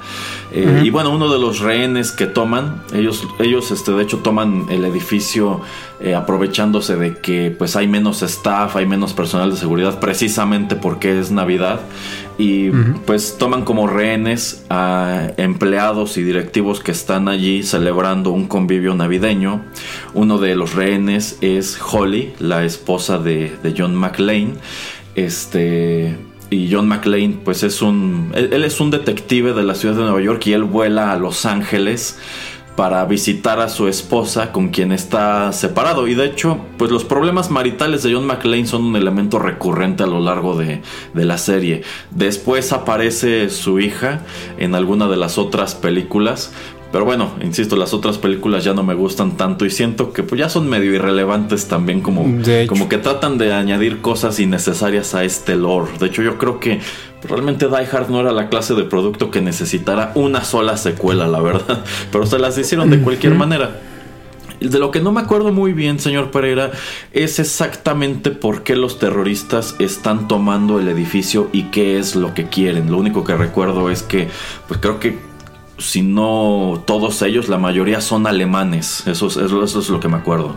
Eh, 0.51 0.83
y 0.83 0.89
bueno, 0.89 1.11
uno 1.11 1.31
de 1.31 1.39
los 1.39 1.59
rehenes 1.75 2.11
que 2.11 2.25
toman, 2.25 2.81
ellos, 2.93 3.27
ellos 3.39 3.71
este, 3.71 3.91
de 3.91 4.03
hecho 4.03 4.19
toman 4.19 4.67
el 4.69 4.85
edificio 4.85 5.61
eh, 5.99 6.15
aprovechándose 6.15 6.95
de 6.95 7.17
que 7.17 7.53
pues 7.57 7.75
hay 7.75 7.87
menos 7.87 8.21
staff, 8.21 8.75
hay 8.75 8.85
menos 8.85 9.13
personal 9.13 9.51
de 9.51 9.57
seguridad, 9.57 9.99
precisamente 9.99 10.75
porque 10.75 11.19
es 11.19 11.31
Navidad. 11.31 11.81
Y 12.37 12.69
pues 13.05 13.37
toman 13.37 13.63
como 13.63 13.87
rehenes 13.87 14.65
a 14.69 15.29
empleados 15.37 16.17
y 16.17 16.23
directivos 16.23 16.81
que 16.81 16.91
están 16.91 17.29
allí 17.29 17.63
celebrando 17.63 18.31
un 18.31 18.47
convivio 18.47 18.93
navideño. 18.93 19.61
Uno 20.13 20.37
de 20.37 20.55
los 20.55 20.73
rehenes 20.73 21.37
es 21.39 21.79
Holly, 21.81 22.33
la 22.39 22.65
esposa 22.65 23.19
de, 23.19 23.55
de 23.63 23.73
John 23.77 23.95
McLean. 23.95 24.55
Este 25.15 26.17
y 26.49 26.71
John 26.71 26.87
McClane 26.87 27.39
pues 27.43 27.63
es 27.63 27.81
un 27.81 28.31
él, 28.35 28.63
es 28.63 28.79
un 28.79 28.91
detective 28.91 29.53
de 29.53 29.63
la 29.63 29.75
ciudad 29.75 29.95
de 29.95 30.03
Nueva 30.03 30.21
York 30.21 30.45
y 30.47 30.53
él 30.53 30.63
vuela 30.63 31.11
a 31.11 31.17
Los 31.17 31.45
Ángeles 31.45 32.19
para 32.75 33.05
visitar 33.05 33.61
a 33.61 33.69
su 33.69 33.87
esposa 33.87 34.51
con 34.51 34.67
quien 34.67 34.91
está 34.91 35.53
separado. 35.53 36.07
Y 36.07 36.15
de 36.15 36.25
hecho 36.25 36.59
pues 36.77 36.91
los 36.91 37.05
problemas 37.05 37.49
maritales 37.49 38.03
de 38.03 38.13
John 38.13 38.25
McClane 38.25 38.67
son 38.67 38.83
un 38.83 38.95
elemento 38.95 39.39
recurrente 39.39 40.03
a 40.03 40.07
lo 40.07 40.19
largo 40.19 40.57
de, 40.57 40.81
de 41.13 41.25
la 41.25 41.37
serie. 41.37 41.83
Después 42.11 42.73
aparece 42.73 43.49
su 43.49 43.79
hija 43.79 44.21
en 44.57 44.75
alguna 44.75 45.07
de 45.07 45.17
las 45.17 45.37
otras 45.37 45.73
películas 45.73 46.51
pero 46.95 47.03
bueno, 47.03 47.33
insisto, 47.41 47.75
las 47.75 47.93
otras 47.93 48.17
películas 48.17 48.63
ya 48.63 48.73
no 48.73 48.81
me 48.81 48.93
gustan 48.93 49.35
tanto 49.35 49.65
y 49.65 49.69
siento 49.69 50.13
que 50.13 50.23
pues, 50.23 50.39
ya 50.39 50.47
son 50.47 50.69
medio 50.69 50.93
irrelevantes 50.93 51.67
también, 51.67 51.99
como, 51.99 52.23
como 52.69 52.87
que 52.87 52.97
tratan 52.97 53.37
de 53.37 53.51
añadir 53.51 53.99
cosas 53.99 54.39
innecesarias 54.39 55.13
a 55.13 55.25
este 55.25 55.57
lore. 55.57 55.91
De 55.99 56.05
hecho, 56.05 56.21
yo 56.21 56.37
creo 56.37 56.61
que 56.61 56.79
realmente 57.21 57.67
Die 57.67 57.87
Hard 57.91 58.09
no 58.09 58.21
era 58.21 58.31
la 58.31 58.47
clase 58.47 58.75
de 58.75 58.85
producto 58.85 59.29
que 59.29 59.41
necesitara 59.41 60.13
una 60.15 60.45
sola 60.45 60.77
secuela, 60.77 61.27
la 61.27 61.41
verdad. 61.41 61.83
Pero 62.13 62.25
se 62.25 62.39
las 62.39 62.57
hicieron 62.57 62.89
de 62.89 63.01
cualquier 63.01 63.35
manera. 63.35 63.77
De 64.61 64.79
lo 64.79 64.89
que 64.89 65.01
no 65.01 65.11
me 65.11 65.19
acuerdo 65.19 65.51
muy 65.51 65.73
bien, 65.73 65.99
señor 65.99 66.31
Pereira, 66.31 66.71
es 67.11 67.39
exactamente 67.39 68.31
por 68.31 68.63
qué 68.63 68.77
los 68.77 68.99
terroristas 68.99 69.75
están 69.79 70.29
tomando 70.29 70.79
el 70.79 70.87
edificio 70.87 71.49
y 71.51 71.63
qué 71.71 71.99
es 71.99 72.15
lo 72.15 72.33
que 72.33 72.45
quieren. 72.47 72.89
Lo 72.89 72.97
único 72.97 73.25
que 73.25 73.35
recuerdo 73.35 73.89
es 73.89 74.01
que, 74.01 74.29
pues 74.69 74.79
creo 74.79 75.01
que 75.01 75.34
si 75.77 76.01
no 76.01 76.83
todos 76.85 77.21
ellos, 77.21 77.49
la 77.49 77.57
mayoría 77.57 78.01
son 78.01 78.27
alemanes. 78.27 79.05
Eso 79.07 79.27
es, 79.27 79.89
lo 79.89 79.99
que 79.99 80.07
me 80.07 80.17
acuerdo. 80.17 80.55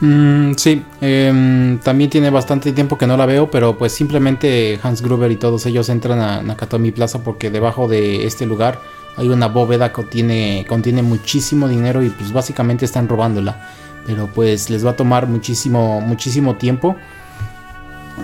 Mm, 0.00 0.54
sí, 0.56 0.82
em, 1.00 1.78
también 1.78 2.10
tiene 2.10 2.30
bastante 2.30 2.72
tiempo 2.72 2.98
que 2.98 3.06
no 3.06 3.16
la 3.16 3.26
veo, 3.26 3.50
pero 3.50 3.78
pues 3.78 3.92
simplemente 3.92 4.78
Hans 4.82 5.02
Gruber 5.02 5.30
y 5.30 5.36
todos 5.36 5.66
ellos 5.66 5.88
entran 5.88 6.20
a 6.20 6.42
Nakatomi 6.42 6.90
Plaza 6.90 7.22
porque 7.22 7.50
debajo 7.50 7.86
de 7.88 8.26
este 8.26 8.44
lugar 8.44 8.80
hay 9.16 9.28
una 9.28 9.46
bóveda 9.46 9.88
que 9.88 9.94
contiene, 9.94 10.66
contiene 10.68 11.02
muchísimo 11.02 11.68
dinero 11.68 12.02
y 12.02 12.10
pues 12.10 12.32
básicamente 12.32 12.84
están 12.84 13.08
robándola. 13.08 13.70
Pero 14.06 14.28
pues 14.34 14.68
les 14.68 14.84
va 14.84 14.90
a 14.90 14.96
tomar 14.96 15.28
muchísimo, 15.28 16.00
muchísimo 16.00 16.56
tiempo. 16.56 16.96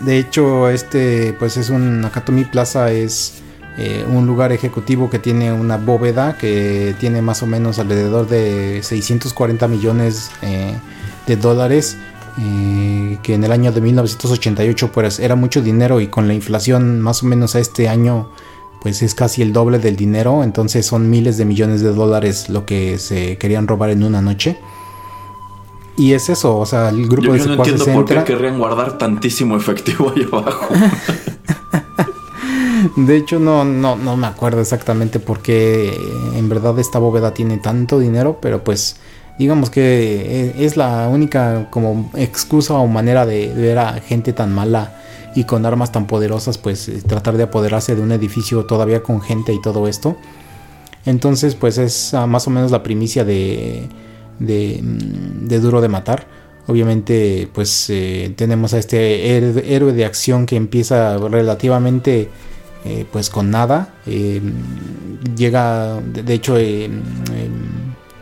De 0.05 0.19
hecho, 0.19 0.69
este 0.69 1.35
pues 1.39 1.57
es 1.57 1.71
un 1.71 2.01
Nakatomi 2.01 2.45
Plaza 2.45 2.91
es 2.91 3.43
eh, 3.79 4.05
un 4.09 4.27
lugar 4.27 4.53
ejecutivo 4.53 5.09
que 5.09 5.19
tiene 5.19 5.53
una 5.53 5.77
bóveda 5.77 6.37
que 6.37 6.95
tiene 6.99 7.23
más 7.23 7.43
o 7.43 7.47
menos 7.47 7.79
alrededor 7.79 8.29
de 8.29 8.83
640 8.83 9.69
millones 9.69 10.31
eh, 10.43 10.75
de 11.27 11.37
dólares. 11.37 11.97
Eh, 12.39 13.19
que 13.23 13.35
en 13.35 13.43
el 13.43 13.51
año 13.51 13.73
de 13.73 13.81
1988 13.81 14.93
pues 14.93 15.19
era 15.19 15.35
mucho 15.35 15.63
dinero 15.63 16.01
y 16.01 16.07
con 16.07 16.29
la 16.29 16.33
inflación 16.33 17.01
más 17.01 17.25
o 17.25 17.27
menos 17.27 17.57
a 17.57 17.59
este 17.59 17.89
año 17.89 18.31
pues 18.81 19.03
es 19.03 19.17
casi 19.17 19.43
el 19.43 19.53
doble 19.53 19.79
del 19.79 19.97
dinero, 19.97 20.45
entonces 20.45 20.87
son 20.87 21.11
miles 21.11 21.37
de 21.37 21.45
millones 21.45 21.83
de 21.83 21.93
dólares 21.93 22.49
lo 22.49 22.65
que 22.65 22.99
se 22.99 23.37
querían 23.37 23.67
robar 23.67 23.91
en 23.91 24.05
una 24.05 24.23
noche. 24.23 24.59
Y 25.99 26.15
es 26.15 26.31
eso, 26.31 26.57
o 26.57 26.65
sea, 26.65 26.89
el 26.89 27.07
grupo 27.09 27.27
yo, 27.27 27.33
de 27.35 27.39
yo 27.41 27.47
no 27.47 27.55
entiendo 27.55 27.85
por 27.85 28.05
qué 28.07 28.25
querrían 28.25 28.59
guardar 28.59 28.97
tantísimo 28.97 29.57
efectivo 29.57 30.13
ahí 30.15 30.27
abajo. 30.31 30.69
de 32.97 33.17
hecho, 33.17 33.39
no, 33.39 33.65
no, 33.65 33.97
no 33.97 34.17
me 34.17 34.27
acuerdo 34.27 34.61
exactamente 34.61 35.21
por 35.21 35.43
qué 35.43 35.93
en 36.35 36.49
verdad 36.49 36.79
esta 36.79 36.99
bóveda 36.99 37.35
tiene 37.35 37.59
tanto 37.59 37.99
dinero, 37.99 38.39
pero 38.41 38.65
pues 38.65 38.97
digamos 39.39 39.71
que 39.71 40.55
es 40.59 40.77
la 40.77 41.09
única 41.09 41.69
como 41.71 42.11
excusa 42.15 42.75
o 42.75 42.87
manera 42.87 43.25
de 43.25 43.49
ver 43.55 43.79
a 43.79 43.95
gente 43.95 44.35
tan 44.35 44.55
mala 44.55 45.01
y 45.35 45.45
con 45.45 45.65
armas 45.65 45.93
tan 45.93 46.07
poderosas 46.07 46.59
pues 46.59 46.89
eh, 46.89 47.01
tratar 47.07 47.37
de 47.37 47.45
apoderarse 47.45 47.95
de 47.95 48.03
un 48.03 48.13
edificio 48.13 48.67
todavía 48.67 49.03
con 49.03 49.23
gente 49.23 49.55
y 49.55 49.61
todo 49.63 49.89
esto. 49.89 50.17
Entonces 51.07 51.55
pues 51.55 51.79
es 51.79 52.13
ah, 52.15 52.27
más 52.27 52.47
o 52.47 52.51
menos 52.51 52.71
la 52.71 52.83
primicia 52.83 53.25
de, 53.25 53.89
de, 54.39 54.81
mm, 54.83 55.49
Duro 55.63 55.81
de 55.81 55.89
Matar. 55.89 56.27
Obviamente 56.67 57.49
pues 57.53 57.89
eh, 57.89 58.35
tenemos 58.37 58.75
a 58.75 58.79
este 58.79 59.75
héroe 59.75 59.93
de 59.93 60.05
acción 60.05 60.47
que 60.47 60.57
empieza 60.57 61.17
relativamente 61.17 62.29
eh, 62.85 63.07
pues 63.11 63.31
con 63.31 63.51
nada. 63.51 63.95
llega, 65.37 66.01
de 66.01 66.35
hecho 66.35 66.57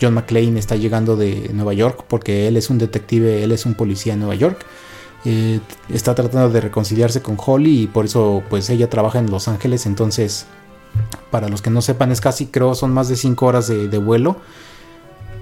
John 0.00 0.14
McClane 0.14 0.58
está 0.58 0.76
llegando 0.76 1.16
de 1.16 1.50
Nueva 1.52 1.74
York 1.74 2.04
porque 2.08 2.48
él 2.48 2.56
es 2.56 2.70
un 2.70 2.78
detective, 2.78 3.42
él 3.42 3.52
es 3.52 3.66
un 3.66 3.74
policía 3.74 4.14
en 4.14 4.20
Nueva 4.20 4.34
York. 4.34 4.64
Eh, 5.24 5.60
está 5.88 6.14
tratando 6.14 6.48
de 6.50 6.60
reconciliarse 6.60 7.20
con 7.20 7.36
Holly 7.44 7.82
y 7.82 7.86
por 7.88 8.04
eso 8.04 8.42
pues 8.48 8.70
ella 8.70 8.88
trabaja 8.88 9.18
en 9.18 9.30
Los 9.30 9.48
Ángeles, 9.48 9.84
entonces 9.86 10.46
para 11.30 11.48
los 11.48 11.60
que 11.60 11.70
no 11.70 11.82
sepan 11.82 12.12
es 12.12 12.20
casi 12.20 12.46
creo 12.46 12.74
son 12.74 12.92
más 12.92 13.08
de 13.08 13.16
5 13.16 13.46
horas 13.46 13.68
de, 13.68 13.98
vuelo. 13.98 14.36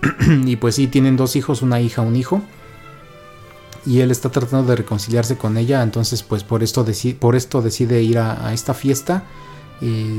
Y 0.47 0.57
pues 0.57 0.77
sí 0.77 0.87
tienen 0.87 1.17
dos 1.17 1.37
hijos, 1.37 1.63
una 1.63 1.81
hija, 1.81 2.03
un 2.03 2.17
hijo 2.17 2.43
y 3.87 4.01
él 4.01 4.11
está 4.11 4.31
tratando 4.31 4.69
de 4.69 4.77
reconciliarse 4.77 5.39
con 5.39 5.57
ella, 5.57 5.83
entonces 5.83 6.25
pues 6.25 6.43
por 6.43 6.63
esto, 6.65 6.85
por 7.21 7.37
esto 7.37 7.63
decide 7.63 8.03
ir 8.03 8.19
a, 8.19 8.53
esta 8.53 8.75
fiesta. 8.75 9.23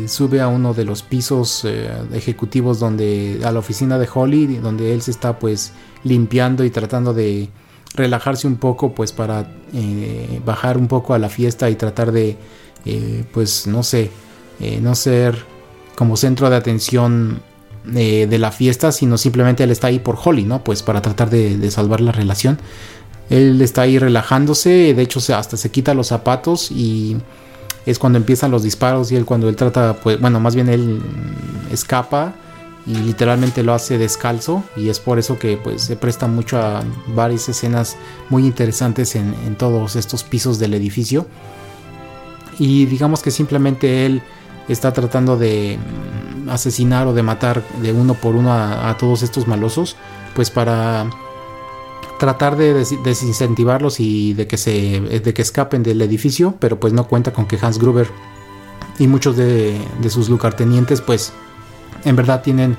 Sube 0.08 0.40
a 0.40 0.48
uno 0.48 0.74
de 0.76 0.86
los 0.86 1.02
pisos 1.02 1.66
eh, 1.66 1.90
ejecutivos 2.14 2.80
donde 2.80 3.42
a 3.44 3.52
la 3.52 3.58
oficina 3.58 3.98
de 3.98 4.08
Holly 4.14 4.58
donde 4.58 4.94
él 4.94 5.02
se 5.02 5.10
está 5.10 5.40
pues 5.40 5.74
limpiando 6.04 6.64
y 6.64 6.70
tratando 6.70 7.12
de 7.12 7.50
relajarse 7.96 8.46
un 8.46 8.58
poco 8.58 8.94
pues 8.94 9.12
para 9.12 9.52
eh, 9.74 10.40
bajar 10.46 10.78
un 10.78 10.88
poco 10.88 11.16
a 11.16 11.18
la 11.18 11.28
fiesta 11.28 11.72
y 11.72 11.76
tratar 11.76 12.12
de 12.12 12.38
eh, 12.86 13.26
pues 13.34 13.66
no 13.66 13.82
sé 13.82 14.12
no 14.80 14.94
ser 14.94 15.44
como 15.96 16.18
centro 16.18 16.52
de 16.52 16.56
atención 16.56 17.42
de 17.84 18.38
la 18.38 18.52
fiesta 18.52 18.92
sino 18.92 19.18
simplemente 19.18 19.64
él 19.64 19.72
está 19.72 19.88
ahí 19.88 19.98
por 19.98 20.20
Holly 20.24 20.44
no 20.44 20.64
pues 20.64 20.84
para 20.84 21.02
tratar 21.02 21.32
de, 21.32 21.72
salvar 21.72 22.00
la 22.00 22.12
relación 22.12 22.60
él 23.30 23.62
está 23.62 23.84
ahí 23.84 24.00
relajándose 24.00 24.94
de 24.94 25.02
hecho 25.02 25.20
hasta 25.36 25.58
se 25.58 25.72
quita 25.72 25.94
los 25.94 26.08
zapatos 26.08 26.72
y 26.72 27.18
es 27.86 28.00
cuando 28.00 28.18
empiezan 28.18 28.52
los 28.52 28.64
disparos 28.64 29.12
y 29.12 29.16
él 29.16 29.26
cuando 29.26 29.50
él 29.50 29.56
trata 29.56 29.94
pues 30.02 30.20
bueno 30.20 30.40
más 30.40 30.56
bien 30.56 30.70
él 30.70 31.02
escapa 31.72 32.36
y 32.88 32.96
literalmente 32.96 33.64
lo 33.64 33.74
hace 33.74 33.98
descalzo 33.98 34.64
y 34.78 34.88
es 34.88 35.00
por 35.00 35.20
eso 35.20 35.38
que 35.38 35.58
pues 35.58 35.82
se 35.82 35.98
presta 35.98 36.28
mucho 36.28 36.58
a 36.58 36.84
varias 37.08 37.50
escenas 37.50 37.98
muy 38.30 38.46
interesantes 38.46 39.16
en, 39.16 39.56
todos 39.56 39.98
estos 39.98 40.24
pisos 40.24 40.58
del 40.58 40.74
edificio. 40.74 41.28
Y 42.60 42.86
digamos 42.86 43.22
que 43.22 43.30
simplemente 43.30 44.06
él 44.06 44.22
está 44.70 44.94
tratando 44.94 45.38
de 45.38 45.78
asesinar 46.50 47.08
o 47.08 47.14
de 47.14 47.24
matar 47.24 47.62
de 47.82 47.92
uno 47.92 48.14
por 48.14 48.36
uno 48.36 48.54
a, 48.54 48.96
todos 48.98 49.22
estos 49.22 49.48
malosos 49.48 49.98
pues 50.34 50.50
para 50.50 51.10
tratar 52.20 52.58
de 52.58 52.74
desincentivarlos 53.04 54.00
y 54.00 54.34
de 54.34 54.48
que 54.48 54.58
se 54.58 55.02
de 55.02 55.34
que 55.34 55.42
escapen 55.42 55.84
del 55.84 56.02
edificio 56.02 56.56
pero 56.60 56.80
pues 56.80 56.94
no 56.94 57.08
cuenta 57.08 57.32
con 57.32 57.46
que 57.46 57.58
Hans 57.62 57.78
Gruber 57.80 58.08
y 59.00 59.08
muchos 59.08 59.38
de, 59.38 59.80
sus 60.10 60.30
lugartenientes 60.30 61.02
pues 61.02 61.34
en 62.04 62.16
verdad 62.16 62.42
tienen 62.42 62.76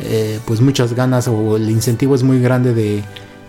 eh, 0.00 0.38
pues 0.46 0.60
muchas 0.60 0.94
ganas 0.94 1.28
o 1.28 1.56
el 1.56 1.68
incentivo 1.70 2.14
es 2.14 2.22
muy 2.22 2.40
grande 2.40 2.72
de, 2.72 3.02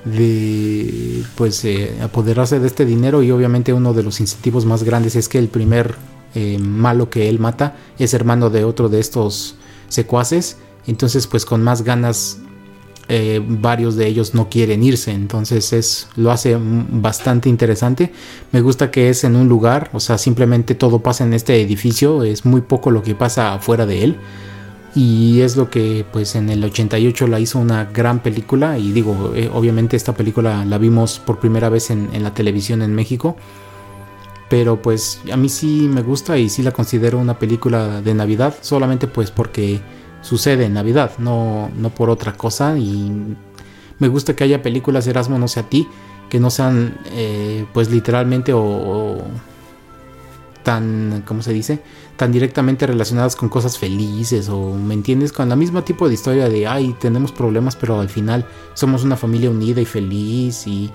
de 0.05 1.23
pues 1.35 1.63
eh, 1.65 1.95
apoderarse 2.01 2.59
de 2.59 2.67
este 2.67 2.85
dinero 2.85 3.23
y 3.23 3.31
obviamente 3.31 3.73
uno 3.73 3.93
de 3.93 4.03
los 4.03 4.19
incentivos 4.19 4.65
más 4.65 4.83
grandes 4.83 5.15
es 5.15 5.29
que 5.29 5.37
el 5.37 5.47
primer 5.47 5.95
eh, 6.33 6.57
malo 6.59 7.09
que 7.09 7.29
él 7.29 7.39
mata 7.39 7.75
es 7.99 8.13
hermano 8.13 8.49
de 8.49 8.63
otro 8.63 8.89
de 8.89 8.99
estos 8.99 9.55
secuaces. 9.89 10.57
Entonces 10.87 11.27
pues 11.27 11.45
con 11.45 11.63
más 11.63 11.83
ganas 11.83 12.39
varios 13.45 13.95
de 13.95 14.07
ellos 14.07 14.33
no 14.33 14.49
quieren 14.49 14.83
irse. 14.83 15.11
Entonces 15.11 15.73
es 15.73 16.07
lo 16.15 16.31
hace 16.31 16.57
bastante 16.59 17.49
interesante. 17.49 18.11
Me 18.51 18.61
gusta 18.61 18.91
que 18.91 19.09
es 19.09 19.23
en 19.23 19.35
un 19.35 19.49
lugar 19.49 19.89
o 19.93 19.99
sea 19.99 20.17
simplemente 20.17 20.75
todo 20.75 20.99
pasa 20.99 21.23
en 21.23 21.33
este 21.33 21.61
edificio 21.61 22.23
es 22.23 22.45
muy 22.45 22.61
poco 22.61 22.91
lo 22.91 23.03
que 23.03 23.15
pasa 23.15 23.53
afuera 23.53 23.85
de 23.85 24.03
él. 24.03 24.17
Y 24.93 25.39
es 25.39 25.55
lo 25.55 25.69
que 25.69 26.05
pues 26.11 26.35
en 26.35 26.49
el 26.49 26.63
88 26.63 27.27
la 27.27 27.39
hizo 27.39 27.59
una 27.59 27.85
gran 27.85 28.21
película. 28.21 28.77
Y 28.77 28.91
digo 28.91 29.33
eh, 29.35 29.49
obviamente 29.53 29.95
esta 29.95 30.13
película 30.13 30.65
la 30.65 30.77
vimos 30.77 31.19
por 31.19 31.39
primera 31.39 31.69
vez 31.69 31.91
en, 31.91 32.09
la 32.21 32.33
televisión 32.33 32.81
en 32.81 32.93
México. 32.93 33.35
Pero 34.49 34.81
pues 34.81 35.21
a 35.31 35.37
mí 35.37 35.47
sí 35.47 35.87
me 35.89 36.01
gusta 36.01 36.37
y 36.37 36.49
sí 36.49 36.61
la 36.61 36.71
considero 36.71 37.19
una 37.19 37.39
película 37.39 38.01
de 38.01 38.13
Navidad 38.13 38.55
solamente 38.59 39.07
pues 39.07 39.31
porque 39.31 39.79
sucede 40.21 40.65
en 40.65 40.73
Navidad 40.73 41.11
no, 41.17 41.69
no 41.75 41.89
por 41.89 42.09
otra 42.09 42.33
cosa 42.33 42.77
y 42.77 43.35
me 43.99 44.07
gusta 44.07 44.35
que 44.35 44.43
haya 44.43 44.61
películas 44.61 45.07
Erasmo 45.07 45.37
no 45.37 45.47
sé 45.47 45.59
a 45.59 45.69
ti 45.69 45.87
que 46.29 46.39
no 46.39 46.49
sean 46.49 46.97
eh, 47.11 47.65
pues 47.73 47.89
literalmente 47.89 48.53
o 48.53 49.17
tan, 50.63 51.23
¿cómo 51.25 51.41
se 51.41 51.53
dice? 51.53 51.79
Tan 52.15 52.31
directamente 52.31 52.87
relacionadas 52.87 53.35
con 53.35 53.49
cosas 53.49 53.77
felices 53.77 54.49
o, 54.49 54.73
¿me 54.73 54.93
entiendes? 54.93 55.31
Con 55.31 55.49
la 55.49 55.55
misma 55.55 55.83
tipo 55.83 56.07
de 56.07 56.13
historia 56.13 56.49
de, 56.49 56.67
ay, 56.67 56.95
tenemos 56.99 57.31
problemas, 57.31 57.75
pero 57.75 57.99
al 57.99 58.09
final 58.09 58.45
somos 58.73 59.03
una 59.03 59.17
familia 59.17 59.49
unida 59.49 59.81
y 59.81 59.85
feliz 59.85 60.67
y 60.67 60.91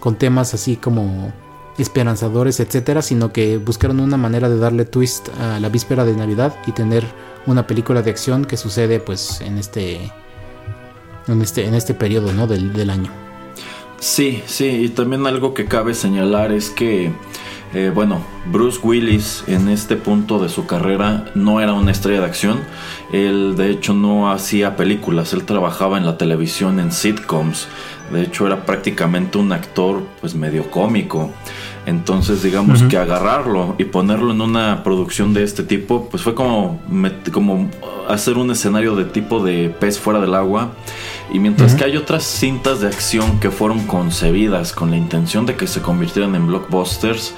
con 0.00 0.16
temas 0.16 0.54
así 0.54 0.76
como 0.76 1.32
esperanzadores, 1.78 2.60
etcétera, 2.60 3.02
sino 3.02 3.32
que 3.32 3.58
buscaron 3.58 4.00
una 4.00 4.16
manera 4.16 4.48
de 4.48 4.58
darle 4.58 4.84
twist 4.84 5.28
a 5.40 5.60
la 5.60 5.68
víspera 5.68 6.04
de 6.04 6.14
Navidad 6.14 6.54
y 6.66 6.72
tener 6.72 7.04
una 7.46 7.66
película 7.66 8.02
de 8.02 8.10
acción 8.10 8.44
que 8.44 8.56
sucede 8.56 9.00
pues 9.00 9.40
en 9.40 9.58
este 9.58 10.12
en 11.26 11.42
este 11.42 11.66
en 11.66 11.74
este 11.74 11.94
periodo, 11.94 12.32
¿no? 12.32 12.46
del, 12.46 12.72
del 12.72 12.90
año. 12.90 13.10
Sí, 13.98 14.42
sí, 14.46 14.66
y 14.66 14.88
también 14.88 15.26
algo 15.26 15.52
que 15.52 15.66
cabe 15.66 15.94
señalar 15.94 16.52
es 16.52 16.70
que 16.70 17.12
eh, 17.72 17.92
bueno, 17.94 18.20
Bruce 18.46 18.80
Willis 18.82 19.44
en 19.46 19.68
este 19.68 19.94
punto 19.94 20.40
de 20.40 20.48
su 20.48 20.66
carrera 20.66 21.26
no 21.36 21.60
era 21.60 21.72
una 21.72 21.92
estrella 21.92 22.20
de 22.20 22.26
acción. 22.26 22.60
Él 23.12 23.54
de 23.56 23.70
hecho 23.70 23.94
no 23.94 24.32
hacía 24.32 24.76
películas, 24.76 25.32
él 25.32 25.44
trabajaba 25.44 25.96
en 25.96 26.04
la 26.04 26.18
televisión 26.18 26.80
en 26.80 26.90
sitcoms. 26.90 27.68
De 28.12 28.22
hecho 28.22 28.46
era 28.46 28.66
prácticamente 28.66 29.38
un 29.38 29.52
actor 29.52 30.02
pues 30.20 30.34
medio 30.34 30.68
cómico. 30.68 31.30
Entonces 31.90 32.40
digamos 32.42 32.84
que 32.84 32.96
agarrarlo 32.96 33.74
y 33.76 33.84
ponerlo 33.84 34.30
en 34.30 34.40
una 34.40 34.84
producción 34.84 35.34
de 35.34 35.42
este 35.42 35.64
tipo 35.64 36.08
pues 36.08 36.22
fue 36.22 36.36
como, 36.36 36.80
como 37.32 37.68
hacer 38.08 38.38
un 38.38 38.52
escenario 38.52 38.94
de 38.94 39.04
tipo 39.04 39.42
de 39.42 39.70
pez 39.70 39.98
fuera 39.98 40.20
del 40.20 40.34
agua. 40.34 40.70
Y 41.32 41.40
mientras 41.40 41.74
que 41.74 41.82
hay 41.82 41.96
otras 41.96 42.22
cintas 42.22 42.80
de 42.80 42.86
acción 42.86 43.40
que 43.40 43.50
fueron 43.50 43.86
concebidas 43.88 44.72
con 44.72 44.92
la 44.92 44.96
intención 44.96 45.46
de 45.46 45.56
que 45.56 45.66
se 45.66 45.82
convirtieran 45.82 46.36
en 46.36 46.46
blockbusters, 46.46 47.34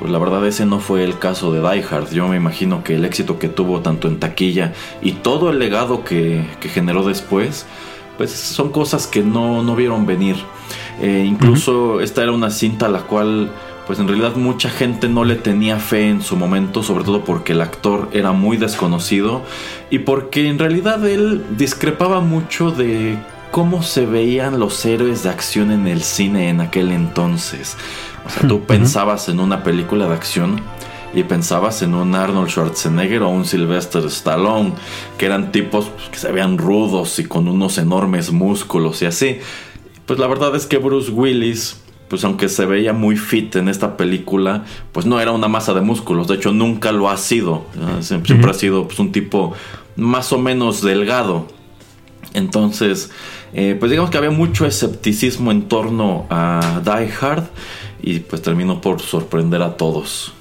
pues 0.00 0.10
la 0.10 0.18
verdad 0.18 0.44
ese 0.44 0.66
no 0.66 0.80
fue 0.80 1.04
el 1.04 1.16
caso 1.20 1.52
de 1.52 1.60
Die 1.60 1.84
Hard. 1.88 2.10
Yo 2.10 2.26
me 2.26 2.36
imagino 2.36 2.82
que 2.82 2.96
el 2.96 3.04
éxito 3.04 3.38
que 3.38 3.48
tuvo 3.48 3.80
tanto 3.80 4.08
en 4.08 4.18
taquilla 4.18 4.72
y 5.02 5.12
todo 5.12 5.50
el 5.50 5.60
legado 5.60 6.02
que, 6.04 6.44
generó 6.60 7.04
después, 7.04 7.64
pues 8.16 8.32
son 8.32 8.70
cosas 8.70 9.06
que 9.06 9.22
no, 9.22 9.62
no 9.62 9.76
vieron 9.76 10.04
venir. 10.04 10.36
Eh, 11.00 11.24
incluso 11.26 12.00
esta 12.00 12.22
era 12.22 12.32
una 12.32 12.50
cinta 12.50 12.86
a 12.86 12.88
la 12.88 13.00
cual 13.00 13.50
pues 13.86 13.98
en 13.98 14.08
realidad 14.08 14.36
mucha 14.36 14.70
gente 14.70 15.08
no 15.08 15.24
le 15.24 15.36
tenía 15.36 15.78
fe 15.78 16.08
en 16.08 16.22
su 16.22 16.36
momento, 16.36 16.82
sobre 16.82 17.04
todo 17.04 17.24
porque 17.24 17.52
el 17.52 17.60
actor 17.60 18.08
era 18.12 18.32
muy 18.32 18.56
desconocido 18.56 19.42
y 19.90 20.00
porque 20.00 20.48
en 20.48 20.58
realidad 20.58 21.06
él 21.06 21.44
discrepaba 21.56 22.20
mucho 22.20 22.70
de 22.70 23.18
cómo 23.50 23.82
se 23.82 24.06
veían 24.06 24.58
los 24.58 24.84
héroes 24.84 25.22
de 25.22 25.30
acción 25.30 25.70
en 25.70 25.86
el 25.86 26.02
cine 26.02 26.48
en 26.48 26.60
aquel 26.60 26.90
entonces. 26.90 27.76
O 28.26 28.30
sea, 28.30 28.48
tú 28.48 28.62
pensabas 28.62 29.28
en 29.28 29.38
una 29.38 29.62
película 29.62 30.06
de 30.06 30.14
acción 30.14 30.60
y 31.14 31.22
pensabas 31.22 31.82
en 31.82 31.94
un 31.94 32.14
Arnold 32.14 32.48
Schwarzenegger 32.48 33.22
o 33.22 33.28
un 33.28 33.44
Sylvester 33.44 34.04
Stallone, 34.06 34.72
que 35.18 35.26
eran 35.26 35.52
tipos 35.52 35.90
pues, 35.90 36.08
que 36.08 36.18
se 36.18 36.32
veían 36.32 36.58
rudos 36.58 37.18
y 37.18 37.24
con 37.24 37.46
unos 37.46 37.78
enormes 37.78 38.32
músculos 38.32 39.02
y 39.02 39.06
así. 39.06 39.38
Pues 40.06 40.18
la 40.18 40.26
verdad 40.26 40.56
es 40.56 40.66
que 40.66 40.78
Bruce 40.78 41.10
Willis 41.10 41.83
pues 42.14 42.22
aunque 42.22 42.48
se 42.48 42.64
veía 42.64 42.92
muy 42.92 43.16
fit 43.16 43.56
en 43.56 43.68
esta 43.68 43.96
película, 43.96 44.62
pues 44.92 45.04
no 45.04 45.18
era 45.18 45.32
una 45.32 45.48
masa 45.48 45.74
de 45.74 45.80
músculos. 45.80 46.28
De 46.28 46.36
hecho, 46.36 46.52
nunca 46.52 46.92
lo 46.92 47.10
ha 47.10 47.16
sido. 47.16 47.64
Siempre, 48.02 48.48
ha 48.48 48.54
sido 48.54 48.86
pues, 48.86 49.00
un 49.00 49.10
tipo 49.10 49.52
más 49.96 50.32
o 50.32 50.38
menos 50.38 50.80
delgado. 50.80 51.48
Entonces, 52.32 53.10
eh, 53.52 53.76
pues 53.76 53.90
digamos 53.90 54.12
que 54.12 54.18
había 54.18 54.30
mucho 54.30 54.64
escepticismo 54.64 55.50
en 55.50 55.62
torno 55.62 56.26
a 56.30 56.80
Die 56.84 57.12
Hard 57.20 57.46
y 58.00 58.20
pues 58.20 58.42
terminó 58.42 58.80
por 58.80 59.00
sorprender 59.00 59.62
a 59.62 59.76
todos. 59.76 60.34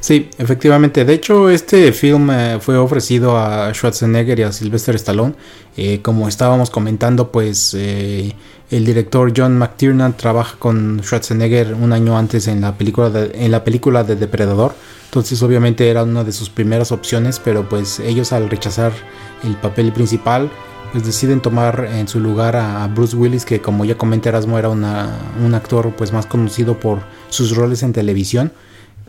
Sí, 0.00 0.30
efectivamente. 0.38 1.04
De 1.04 1.14
hecho, 1.14 1.50
este 1.50 1.92
film 1.92 2.30
eh, 2.30 2.58
fue 2.60 2.76
ofrecido 2.76 3.36
a 3.36 3.72
Schwarzenegger 3.72 4.38
y 4.38 4.42
a 4.42 4.52
Sylvester 4.52 4.94
Stallone. 4.96 5.34
Eh, 5.76 6.00
como 6.02 6.28
estábamos 6.28 6.70
comentando, 6.70 7.32
pues 7.32 7.74
eh, 7.74 8.32
el 8.70 8.84
director 8.84 9.32
John 9.36 9.58
McTiernan 9.58 10.16
trabaja 10.16 10.56
con 10.58 11.00
Schwarzenegger 11.02 11.74
un 11.74 11.92
año 11.92 12.16
antes 12.16 12.46
en 12.46 12.60
la 12.60 12.76
película 12.76 13.10
de, 13.10 13.32
en 13.34 13.50
la 13.50 13.64
película 13.64 14.04
de 14.04 14.16
Depredador. 14.16 14.74
Entonces, 15.06 15.42
obviamente 15.42 15.88
era 15.88 16.02
una 16.02 16.24
de 16.24 16.32
sus 16.32 16.50
primeras 16.50 16.92
opciones, 16.92 17.40
pero 17.42 17.68
pues 17.68 18.00
ellos 18.00 18.32
al 18.32 18.50
rechazar 18.50 18.92
el 19.44 19.56
papel 19.56 19.92
principal, 19.92 20.50
pues 20.92 21.04
deciden 21.04 21.40
tomar 21.40 21.88
en 21.90 22.06
su 22.06 22.20
lugar 22.20 22.56
a 22.56 22.86
Bruce 22.88 23.16
Willis, 23.16 23.44
que 23.44 23.60
como 23.60 23.84
ya 23.84 23.96
comenté 23.96 24.28
Erasmo 24.28 24.58
era 24.58 24.68
un 24.68 24.84
actor 25.54 25.94
pues 25.96 26.12
más 26.12 26.26
conocido 26.26 26.78
por 26.78 27.00
sus 27.28 27.56
roles 27.56 27.82
en 27.82 27.92
televisión 27.92 28.52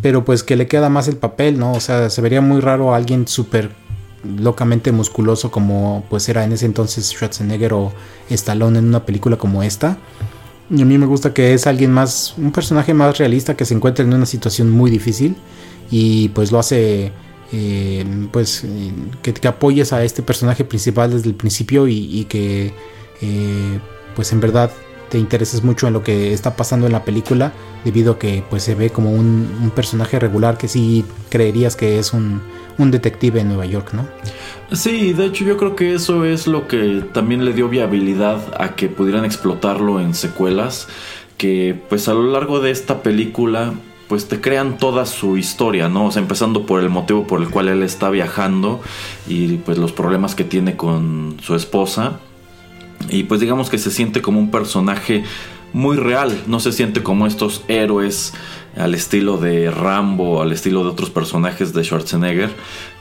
pero 0.01 0.23
pues 0.25 0.43
que 0.43 0.55
le 0.55 0.67
queda 0.67 0.89
más 0.89 1.07
el 1.07 1.17
papel, 1.17 1.59
¿no? 1.59 1.73
O 1.73 1.79
sea, 1.79 2.09
se 2.09 2.21
vería 2.21 2.41
muy 2.41 2.61
raro 2.61 2.93
a 2.93 2.97
alguien 2.97 3.27
súper 3.27 3.71
locamente 4.23 4.91
musculoso 4.91 5.51
como 5.51 6.03
pues 6.09 6.27
era 6.27 6.43
en 6.43 6.51
ese 6.51 6.65
entonces 6.65 7.09
Schwarzenegger 7.09 7.73
o 7.73 7.93
Stallone 8.29 8.79
en 8.79 8.87
una 8.87 9.05
película 9.05 9.37
como 9.37 9.63
esta. 9.63 9.97
Y 10.69 10.81
a 10.81 10.85
mí 10.85 10.97
me 10.97 11.05
gusta 11.05 11.33
que 11.33 11.53
es 11.53 11.65
alguien 11.65 11.93
más, 11.93 12.35
un 12.37 12.51
personaje 12.51 12.93
más 12.93 13.17
realista 13.17 13.55
que 13.55 13.63
se 13.65 13.73
encuentra 13.73 14.03
en 14.03 14.13
una 14.13 14.25
situación 14.25 14.69
muy 14.69 14.91
difícil 14.91 15.35
y 15.89 16.29
pues 16.29 16.51
lo 16.51 16.59
hace, 16.59 17.13
eh, 17.53 18.27
pues 18.31 18.65
eh, 18.65 18.91
que, 19.21 19.47
apoyes 19.47 19.93
a 19.93 20.03
este 20.03 20.21
personaje 20.21 20.65
principal 20.65 21.11
desde 21.11 21.29
el 21.29 21.35
principio 21.35 21.87
y, 21.87 22.25
que 22.25 22.73
eh, 23.21 23.79
pues 24.15 24.33
en 24.33 24.41
verdad 24.41 24.71
te 25.09 25.17
intereses 25.17 25.63
mucho 25.63 25.87
en 25.87 25.93
lo 25.93 26.03
que 26.03 26.33
está 26.33 26.55
pasando 26.55 26.85
en 26.85 26.93
la 26.93 27.03
película, 27.03 27.53
debido 27.83 28.13
a 28.13 28.19
que 28.19 28.43
pues 28.49 28.63
se 28.63 28.75
ve 28.75 28.89
como 28.89 29.11
un, 29.11 29.71
personaje 29.75 30.19
regular 30.19 30.57
que 30.57 30.67
sí 30.67 31.05
creerías 31.29 31.75
que 31.75 31.99
es 31.99 32.13
un, 32.13 32.41
detective 32.77 33.39
en 33.39 33.47
Nueva 33.47 33.65
York, 33.65 33.93
¿no? 33.93 34.07
Sí, 34.71 35.13
de 35.13 35.25
hecho 35.25 35.43
yo 35.45 35.57
creo 35.57 35.75
que 35.75 35.95
eso 35.95 36.25
es 36.25 36.45
lo 36.45 36.67
que 36.67 37.03
también 37.11 37.43
le 37.43 37.53
dio 37.53 37.69
viabilidad 37.69 38.39
a 38.59 38.75
que 38.75 38.87
pudieran 38.87 39.25
explotarlo 39.25 39.99
en 39.99 40.13
secuelas, 40.13 40.87
que 41.37 41.79
pues 41.89 42.07
a 42.07 42.13
lo 42.13 42.23
largo 42.23 42.59
de 42.59 42.71
esta 42.71 43.01
película 43.01 43.73
pues 44.07 44.27
te 44.27 44.39
crean 44.39 44.77
toda 44.77 45.05
su 45.05 45.37
historia, 45.37 45.89
¿no? 45.89 46.05
O 46.05 46.11
sea, 46.11 46.21
empezando 46.21 46.65
por 46.65 46.81
el 46.81 46.89
motivo 46.89 47.27
por 47.27 47.41
el 47.41 47.49
cual 47.49 47.67
él 47.67 47.83
está 47.83 48.09
viajando 48.09 48.79
y 49.27 49.57
pues 49.57 49.77
los 49.77 49.91
problemas 49.91 50.35
que 50.35 50.43
tiene 50.43 50.77
con 50.77 51.37
su 51.41 51.55
esposa 51.55 52.19
y 53.09 53.23
pues 53.23 53.41
digamos 53.41 53.69
que 53.69 53.77
se 53.77 53.91
siente 53.91 54.21
como 54.21 54.39
un 54.39 54.51
personaje 54.51 55.23
muy 55.73 55.97
real, 55.97 56.43
no 56.47 56.59
se 56.59 56.71
siente 56.71 57.03
como 57.03 57.27
estos 57.27 57.63
héroes 57.67 58.33
al 58.75 58.95
estilo 58.95 59.37
de 59.37 59.69
Rambo, 59.69 60.41
al 60.41 60.51
estilo 60.51 60.83
de 60.83 60.89
otros 60.89 61.09
personajes 61.09 61.73
de 61.73 61.83
Schwarzenegger, 61.83 62.51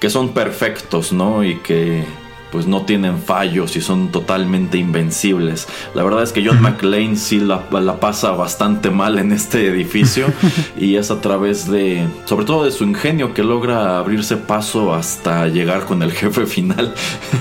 que 0.00 0.10
son 0.10 0.30
perfectos, 0.30 1.12
¿no? 1.12 1.44
Y 1.44 1.56
que 1.56 2.04
pues 2.50 2.66
no 2.66 2.82
tienen 2.82 3.18
fallos 3.18 3.76
y 3.76 3.80
son 3.80 4.08
totalmente 4.08 4.78
invencibles. 4.78 5.66
La 5.94 6.02
verdad 6.04 6.22
es 6.22 6.32
que 6.32 6.46
John 6.46 6.60
McClane 6.62 7.16
sí 7.16 7.40
la, 7.40 7.68
pasa 8.00 8.32
bastante 8.32 8.90
mal 8.90 9.18
en 9.18 9.32
este 9.32 9.66
edificio 9.66 10.26
y 10.78 10.96
es 10.96 11.10
a 11.10 11.20
través 11.20 11.70
de, 11.70 12.06
sobre 12.24 12.46
todo 12.46 12.64
de 12.64 12.70
su 12.70 12.84
ingenio, 12.84 13.34
que 13.34 13.42
logra 13.42 13.98
abrirse 13.98 14.36
paso 14.36 14.94
hasta 14.94 15.48
llegar 15.48 15.86
con 15.86 16.02
el 16.02 16.12
jefe 16.12 16.46
final, 16.46 16.94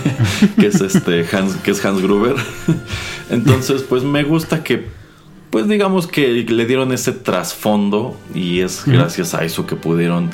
que 0.59 0.67
es 0.67 0.81
este 0.81 1.25
Hans, 1.31 1.55
que 1.57 1.71
es 1.71 1.85
Hans 1.85 2.01
Gruber. 2.01 2.35
Entonces, 3.29 3.83
pues 3.83 4.03
me 4.03 4.23
gusta 4.23 4.63
que 4.63 5.05
pues 5.49 5.69
digamos 5.69 6.07
que 6.07 6.43
le 6.43 6.65
dieron 6.65 6.91
ese 6.91 7.13
trasfondo 7.13 8.17
y 8.33 8.59
es 8.59 8.83
gracias 8.85 9.33
a 9.33 9.45
eso 9.45 9.65
que 9.65 9.77
pudieron 9.77 10.31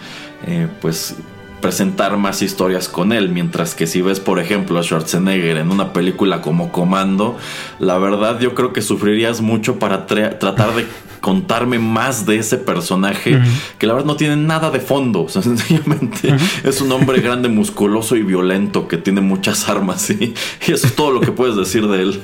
eh, 0.47 0.67
pues 0.81 1.15
presentar 1.62 2.17
más 2.17 2.41
historias 2.41 2.89
con 2.89 3.13
él. 3.13 3.30
Mientras 3.30 3.76
que 3.76 3.88
si 3.88 4.02
ves, 4.02 4.19
por 4.19 4.39
ejemplo, 4.39 4.80
a 4.80 4.84
Schwarzenegger 4.84 5.58
en 5.58 5.71
una 5.71 5.93
película 5.93 6.41
como 6.41 6.71
Comando, 6.71 7.38
la 7.80 7.97
verdad 7.97 8.39
yo 8.39 8.56
creo 8.56 8.74
que 8.74 8.82
sufrirías 8.82 9.41
mucho 9.41 9.80
para 9.80 10.08
tratar 10.08 10.76
de 10.76 10.86
contarme 11.21 11.78
más 11.78 12.26
de 12.26 12.38
ese 12.38 12.58
personaje 12.58 13.39
que 13.78 13.86
la 13.86 13.93
verdad 13.93 14.08
no 14.08 14.15
tiene 14.15 14.36
nada 14.36 14.71
de 14.71 14.80
fondo. 14.80 15.21
O 15.21 15.30
sea, 15.30 15.41
sencillamente 15.41 16.36
es 16.63 16.82
un 16.82 16.91
hombre 16.91 17.21
grande, 17.21 17.47
musculoso 17.47 18.15
y 18.15 18.24
violento 18.24 18.88
que 18.88 18.97
tiene 18.97 19.21
muchas 19.21 19.69
armas. 19.69 20.10
y 20.10 20.34
eso 20.67 20.88
es 20.88 20.95
todo 20.95 21.12
lo 21.12 21.21
que 21.21 21.32
puedes 21.32 21.56
decir 21.56 21.88
de 21.88 22.02
él. 22.02 22.21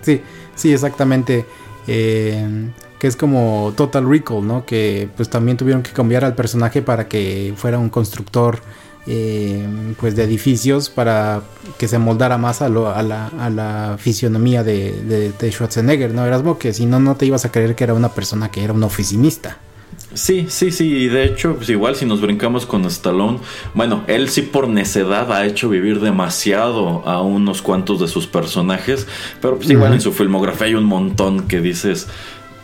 sí, 0.00 0.20
sí, 0.56 0.72
exactamente. 0.72 1.46
Eh, 1.86 2.70
que 3.04 3.08
es 3.08 3.16
como 3.16 3.74
Total 3.76 4.08
Recall, 4.08 4.46
¿no? 4.46 4.64
Que 4.64 5.10
pues 5.14 5.28
también 5.28 5.58
tuvieron 5.58 5.82
que 5.82 5.90
cambiar 5.90 6.24
al 6.24 6.34
personaje 6.34 6.80
para 6.80 7.06
que 7.06 7.52
fuera 7.54 7.78
un 7.78 7.90
constructor 7.90 8.60
eh, 9.06 9.62
pues 10.00 10.16
de 10.16 10.24
edificios 10.24 10.88
para 10.88 11.42
que 11.76 11.86
se 11.86 11.98
moldara 11.98 12.38
más 12.38 12.62
a, 12.62 12.70
la, 12.70 13.96
fisionomía 13.98 14.64
de, 14.64 15.34
Schwarzenegger, 15.38 16.14
¿no? 16.14 16.24
Erasmo, 16.24 16.58
que 16.58 16.72
si 16.72 16.86
no, 16.86 16.98
no 16.98 17.14
te 17.14 17.26
ibas 17.26 17.44
a 17.44 17.52
creer 17.52 17.74
que 17.74 17.84
era 17.84 17.92
una 17.92 18.08
persona 18.08 18.50
que 18.50 18.64
era 18.64 18.72
un 18.72 18.82
oficinista. 18.82 19.58
Sí, 20.14 20.46
sí, 20.48 20.70
sí, 20.70 20.94
y 20.94 21.08
de 21.08 21.24
hecho, 21.24 21.56
pues 21.56 21.68
igual 21.68 21.96
si 21.96 22.06
nos 22.06 22.20
brincamos 22.20 22.66
con 22.66 22.84
Stallone, 22.84 23.40
bueno, 23.74 24.04
él 24.06 24.28
sí 24.28 24.42
por 24.42 24.68
necedad 24.68 25.32
ha 25.32 25.44
hecho 25.44 25.68
vivir 25.68 26.00
demasiado 26.00 27.06
a 27.06 27.20
unos 27.20 27.62
cuantos 27.62 28.00
de 28.00 28.06
sus 28.06 28.28
personajes, 28.28 29.08
pero 29.42 29.56
pues 29.56 29.68
igual 29.70 29.92
en 29.92 30.00
su 30.00 30.12
filmografía 30.12 30.68
hay 30.68 30.74
un 30.74 30.84
montón 30.84 31.48
que 31.48 31.60
dices, 31.60 32.06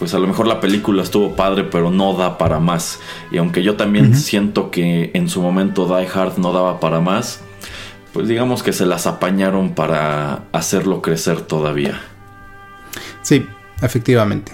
pues 0.00 0.14
a 0.14 0.18
lo 0.18 0.26
mejor 0.26 0.46
la 0.46 0.60
película 0.60 1.02
estuvo 1.02 1.36
padre, 1.36 1.62
pero 1.62 1.90
no 1.90 2.14
da 2.14 2.38
para 2.38 2.58
más. 2.58 2.98
Y 3.30 3.36
aunque 3.36 3.62
yo 3.62 3.76
también 3.76 4.16
siento 4.16 4.70
que 4.70 5.10
en 5.12 5.28
su 5.28 5.42
momento 5.42 5.86
Die 5.86 6.08
Hard 6.12 6.38
no 6.38 6.54
daba 6.54 6.80
para 6.80 7.00
más, 7.00 7.42
pues 8.14 8.26
digamos 8.26 8.62
que 8.62 8.72
se 8.72 8.86
las 8.86 9.06
apañaron 9.06 9.74
para 9.74 10.44
hacerlo 10.52 11.02
crecer 11.02 11.42
todavía. 11.42 12.00
Sí, 13.20 13.46
efectivamente. 13.82 14.52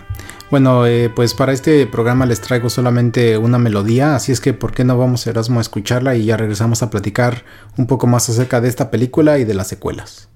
Bueno, 0.50 0.84
eh, 0.84 1.10
pues 1.14 1.32
para 1.32 1.52
este 1.52 1.86
programa 1.86 2.26
les 2.26 2.40
traigo 2.40 2.68
solamente 2.68 3.38
una 3.38 3.58
melodía, 3.58 4.16
así 4.16 4.32
es 4.32 4.40
que 4.40 4.52
¿por 4.52 4.72
qué 4.72 4.82
no 4.82 4.98
vamos 4.98 5.28
Erasmo 5.28 5.60
a 5.60 5.62
escucharla 5.62 6.16
y 6.16 6.24
ya 6.24 6.36
regresamos 6.36 6.82
a 6.82 6.90
platicar 6.90 7.44
un 7.76 7.86
poco 7.86 8.08
más 8.08 8.28
acerca 8.28 8.60
de 8.60 8.68
esta 8.68 8.90
película 8.90 9.38
y 9.38 9.44
de 9.44 9.54
las 9.54 9.68
secuelas? 9.68 10.28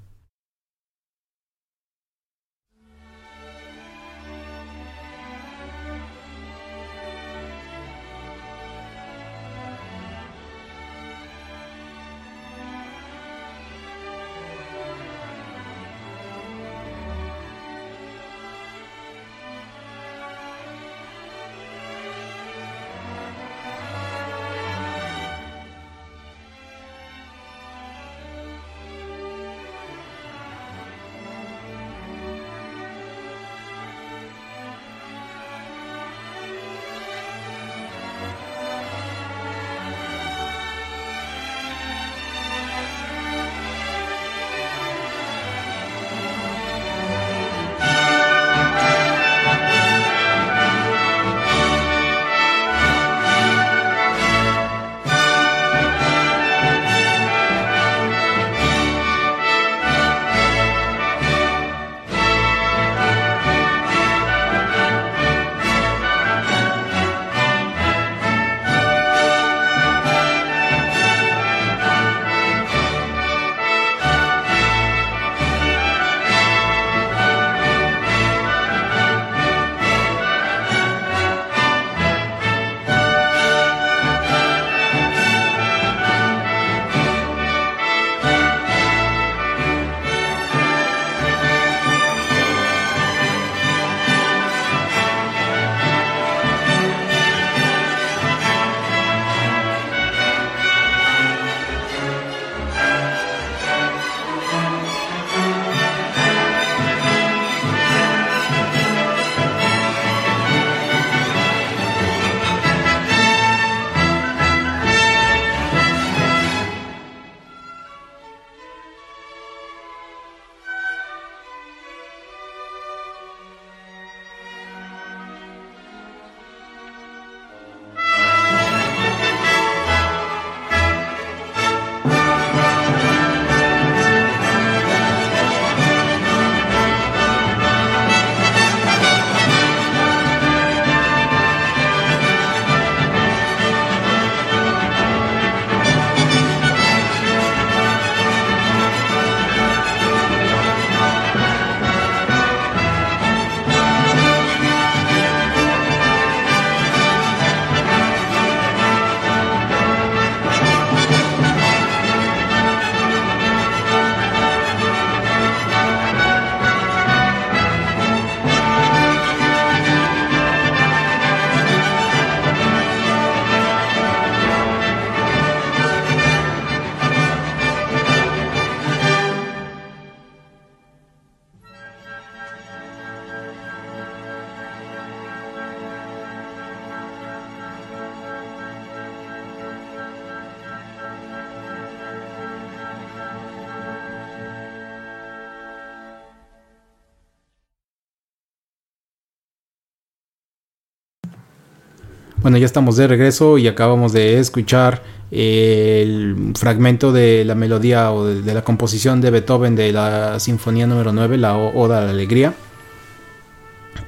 Bueno, 202.43 202.57
ya 202.57 202.65
estamos 202.65 202.97
de 202.97 203.07
regreso 203.07 203.59
y 203.59 203.69
acabamos 203.69 204.15
de 204.15 204.39
escuchar 204.39 205.03
el 205.31 206.53
fragmento 206.57 207.13
de 207.13 207.45
la 207.45 207.55
melodía 207.55 208.13
o 208.13 208.25
de, 208.25 208.55
la 208.55 208.65
composición 208.65 209.21
de 209.21 209.31
Beethoven 209.31 209.77
de 209.77 209.93
la 209.93 210.41
Sinfonía 210.41 210.87
número 210.87 211.13
9, 211.13 211.37
la 211.37 211.59
Oda 211.59 211.99
a 211.99 212.05
la 212.07 212.11
Alegría. 212.13 212.55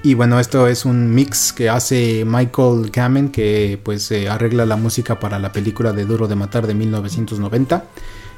Y 0.03 0.15
bueno, 0.15 0.41
esto 0.41 0.67
es 0.67 0.87
un 0.87 1.15
mix 1.15 1.53
que 1.53 1.69
hace 1.69 2.25
Michael 2.25 2.91
Kamen, 2.91 3.29
que 3.29 3.79
pues 3.83 4.11
eh, 4.11 4.31
arregla 4.31 4.65
la 4.65 4.77
música 4.77 5.21
para 5.21 5.39
la 5.39 5.53
película 5.53 5.93
de 5.93 6.07
Duro 6.07 6.27
de 6.27 6.35
Matar 6.35 6.67
de 6.67 6.73
1990. 6.73 7.85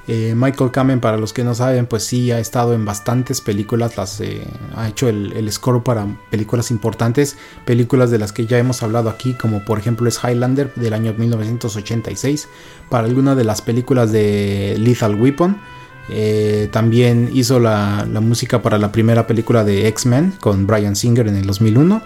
Eh, 0.06 0.34
Michael 0.36 0.70
Kamen, 0.70 1.00
para 1.00 1.16
los 1.16 1.32
que 1.32 1.44
no 1.44 1.54
saben, 1.54 1.86
pues 1.86 2.04
sí 2.04 2.30
ha 2.30 2.38
estado 2.38 2.74
en 2.74 2.84
bastantes 2.84 3.40
películas, 3.40 3.96
las, 3.96 4.20
eh, 4.20 4.46
ha 4.76 4.88
hecho 4.88 5.08
el, 5.08 5.50
score 5.50 5.82
para 5.82 6.06
películas 6.30 6.70
importantes, 6.70 7.38
películas 7.64 8.10
de 8.10 8.18
las 8.18 8.32
que 8.32 8.44
ya 8.44 8.58
hemos 8.58 8.82
hablado 8.82 9.08
aquí, 9.08 9.32
como 9.32 9.64
por 9.64 9.78
ejemplo 9.78 10.06
es 10.08 10.20
Highlander 10.22 10.74
del 10.74 10.92
año 10.92 11.14
1986, 11.16 12.48
para 12.90 13.06
alguna 13.06 13.34
de 13.34 13.44
las 13.44 13.62
películas 13.62 14.12
de 14.12 14.76
Lethal 14.78 15.14
Weapon. 15.14 15.58
Eh, 16.10 16.68
también 16.70 17.30
hizo 17.32 17.58
la, 17.58 18.06
la, 18.12 18.20
música 18.20 18.60
para 18.60 18.76
la 18.76 18.92
primera 18.92 19.26
película 19.26 19.64
de 19.64 19.88
X-Men 19.88 20.34
con 20.38 20.66
Brian 20.66 20.96
Singer 20.96 21.28
en 21.28 21.36
el 21.36 21.46
2001 21.46 22.02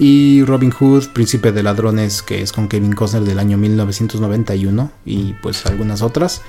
y 0.00 0.42
Robin 0.44 0.70
Hood, 0.70 1.08
Príncipe 1.08 1.52
de 1.52 1.62
Ladrones, 1.62 2.22
que 2.22 2.40
es 2.40 2.52
con 2.52 2.68
Kevin 2.68 2.94
Costner 2.94 3.22
del 3.22 3.38
año 3.38 3.58
1991 3.58 4.90
y 5.04 5.34
pues 5.42 5.66
algunas 5.66 6.00
otras. 6.00 6.40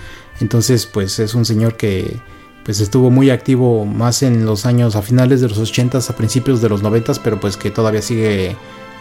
Entonces, 0.41 0.85
pues 0.85 1.19
es 1.19 1.35
un 1.35 1.45
señor 1.45 1.77
que 1.77 2.19
pues 2.63 2.79
estuvo 2.79 3.09
muy 3.09 3.29
activo 3.29 3.85
más 3.85 4.21
en 4.23 4.45
los 4.45 4.65
años 4.65 4.95
a 4.95 5.01
finales 5.01 5.41
de 5.41 5.49
los 5.49 5.59
80s, 5.59 6.09
a 6.09 6.15
principios 6.15 6.61
de 6.61 6.69
los 6.69 6.83
90s, 6.83 7.19
pero 7.23 7.39
pues 7.39 7.57
que 7.57 7.71
todavía 7.71 8.01
sigue 8.01 8.55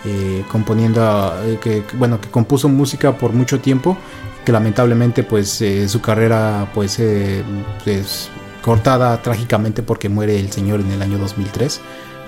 eh, 0.04 0.44
componiendo, 0.50 1.34
eh, 1.44 1.58
que 1.60 1.82
bueno, 1.98 2.20
que 2.20 2.30
compuso 2.30 2.68
música 2.68 3.18
por 3.18 3.32
mucho 3.32 3.60
tiempo, 3.60 3.98
que 4.44 4.52
lamentablemente 4.52 5.24
pues 5.24 5.60
eh, 5.60 5.88
su 5.88 6.00
carrera 6.00 6.70
pues 6.74 6.98
es 6.98 8.30
cortada 8.62 9.20
trágicamente 9.22 9.82
porque 9.82 10.08
muere 10.08 10.38
el 10.38 10.50
señor 10.52 10.80
en 10.80 10.90
el 10.92 11.02
año 11.02 11.18
2003. 11.18 11.80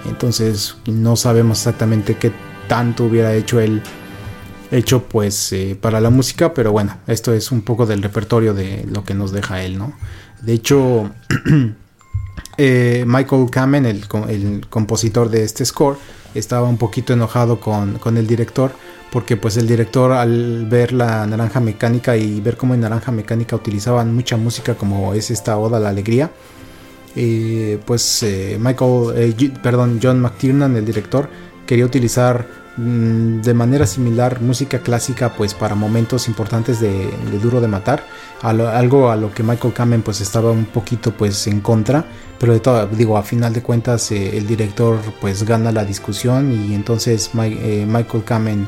Entonces 0.06 0.76
no 0.86 1.16
sabemos 1.16 1.58
exactamente 1.58 2.16
qué 2.16 2.32
tanto 2.68 3.04
hubiera 3.04 3.34
hecho 3.34 3.60
él 3.60 3.82
hecho 4.72 5.04
pues 5.04 5.52
eh, 5.52 5.76
para 5.80 6.00
la 6.00 6.10
música, 6.10 6.54
pero 6.54 6.72
bueno, 6.72 6.96
esto 7.06 7.32
es 7.32 7.52
un 7.52 7.62
poco 7.62 7.86
del 7.86 8.02
repertorio 8.02 8.54
de 8.54 8.84
lo 8.90 9.04
que 9.04 9.14
nos 9.14 9.30
deja 9.30 9.62
él, 9.62 9.78
¿no? 9.78 9.92
De 10.40 10.54
hecho, 10.54 11.10
eh, 12.56 13.04
Michael 13.06 13.50
Kamen, 13.50 13.86
el, 13.86 14.66
compositor 14.68 15.28
de 15.28 15.44
este 15.44 15.64
score, 15.64 15.98
estaba 16.34 16.68
un 16.68 16.78
poquito 16.78 17.12
enojado 17.12 17.60
con, 17.60 18.16
el 18.16 18.26
director, 18.26 18.72
porque 19.12 19.36
pues 19.36 19.58
el 19.58 19.68
director 19.68 20.12
al 20.12 20.66
ver 20.66 20.92
la 20.92 21.26
naranja 21.26 21.60
mecánica 21.60 22.16
y 22.16 22.40
ver 22.40 22.56
cómo 22.56 22.72
en 22.72 22.80
naranja 22.80 23.12
mecánica 23.12 23.54
utilizaban 23.54 24.14
mucha 24.14 24.38
música 24.38 24.74
como 24.74 25.12
es 25.12 25.30
esta 25.30 25.58
oda 25.58 25.78
la 25.78 25.90
alegría, 25.90 26.30
eh, 27.14 27.78
pues 27.84 28.24
Michael, 28.58 29.52
perdón, 29.62 30.00
John 30.02 30.20
McTiernan, 30.20 30.74
el 30.76 30.86
director, 30.86 31.28
quería 31.66 31.84
utilizar 31.84 32.61
de 32.76 33.52
manera 33.54 33.86
similar 33.86 34.40
música 34.40 34.78
clásica 34.78 35.34
pues 35.34 35.52
para 35.52 35.74
momentos 35.74 36.26
importantes 36.28 36.80
de, 36.80 37.10
duro 37.42 37.60
de 37.60 37.68
matar. 37.68 38.06
Algo 38.42 39.10
a 39.10 39.16
lo 39.16 39.32
que 39.32 39.42
Michael 39.42 39.74
Kamen 39.74 40.02
pues 40.02 40.20
estaba 40.20 40.50
un 40.50 40.64
poquito 40.64 41.12
pues 41.12 41.46
en 41.46 41.60
contra 41.60 42.04
pero 42.42 42.60
todo 42.60 42.88
digo 42.88 43.16
a 43.16 43.22
final 43.22 43.52
de 43.52 43.62
cuentas 43.62 44.10
eh, 44.10 44.36
el 44.36 44.48
director 44.48 44.98
pues 45.20 45.44
gana 45.44 45.70
la 45.70 45.84
discusión 45.84 46.50
y 46.50 46.74
entonces 46.74 47.30
eh, 47.40 47.86
Michael 47.86 48.24
Kamen 48.24 48.66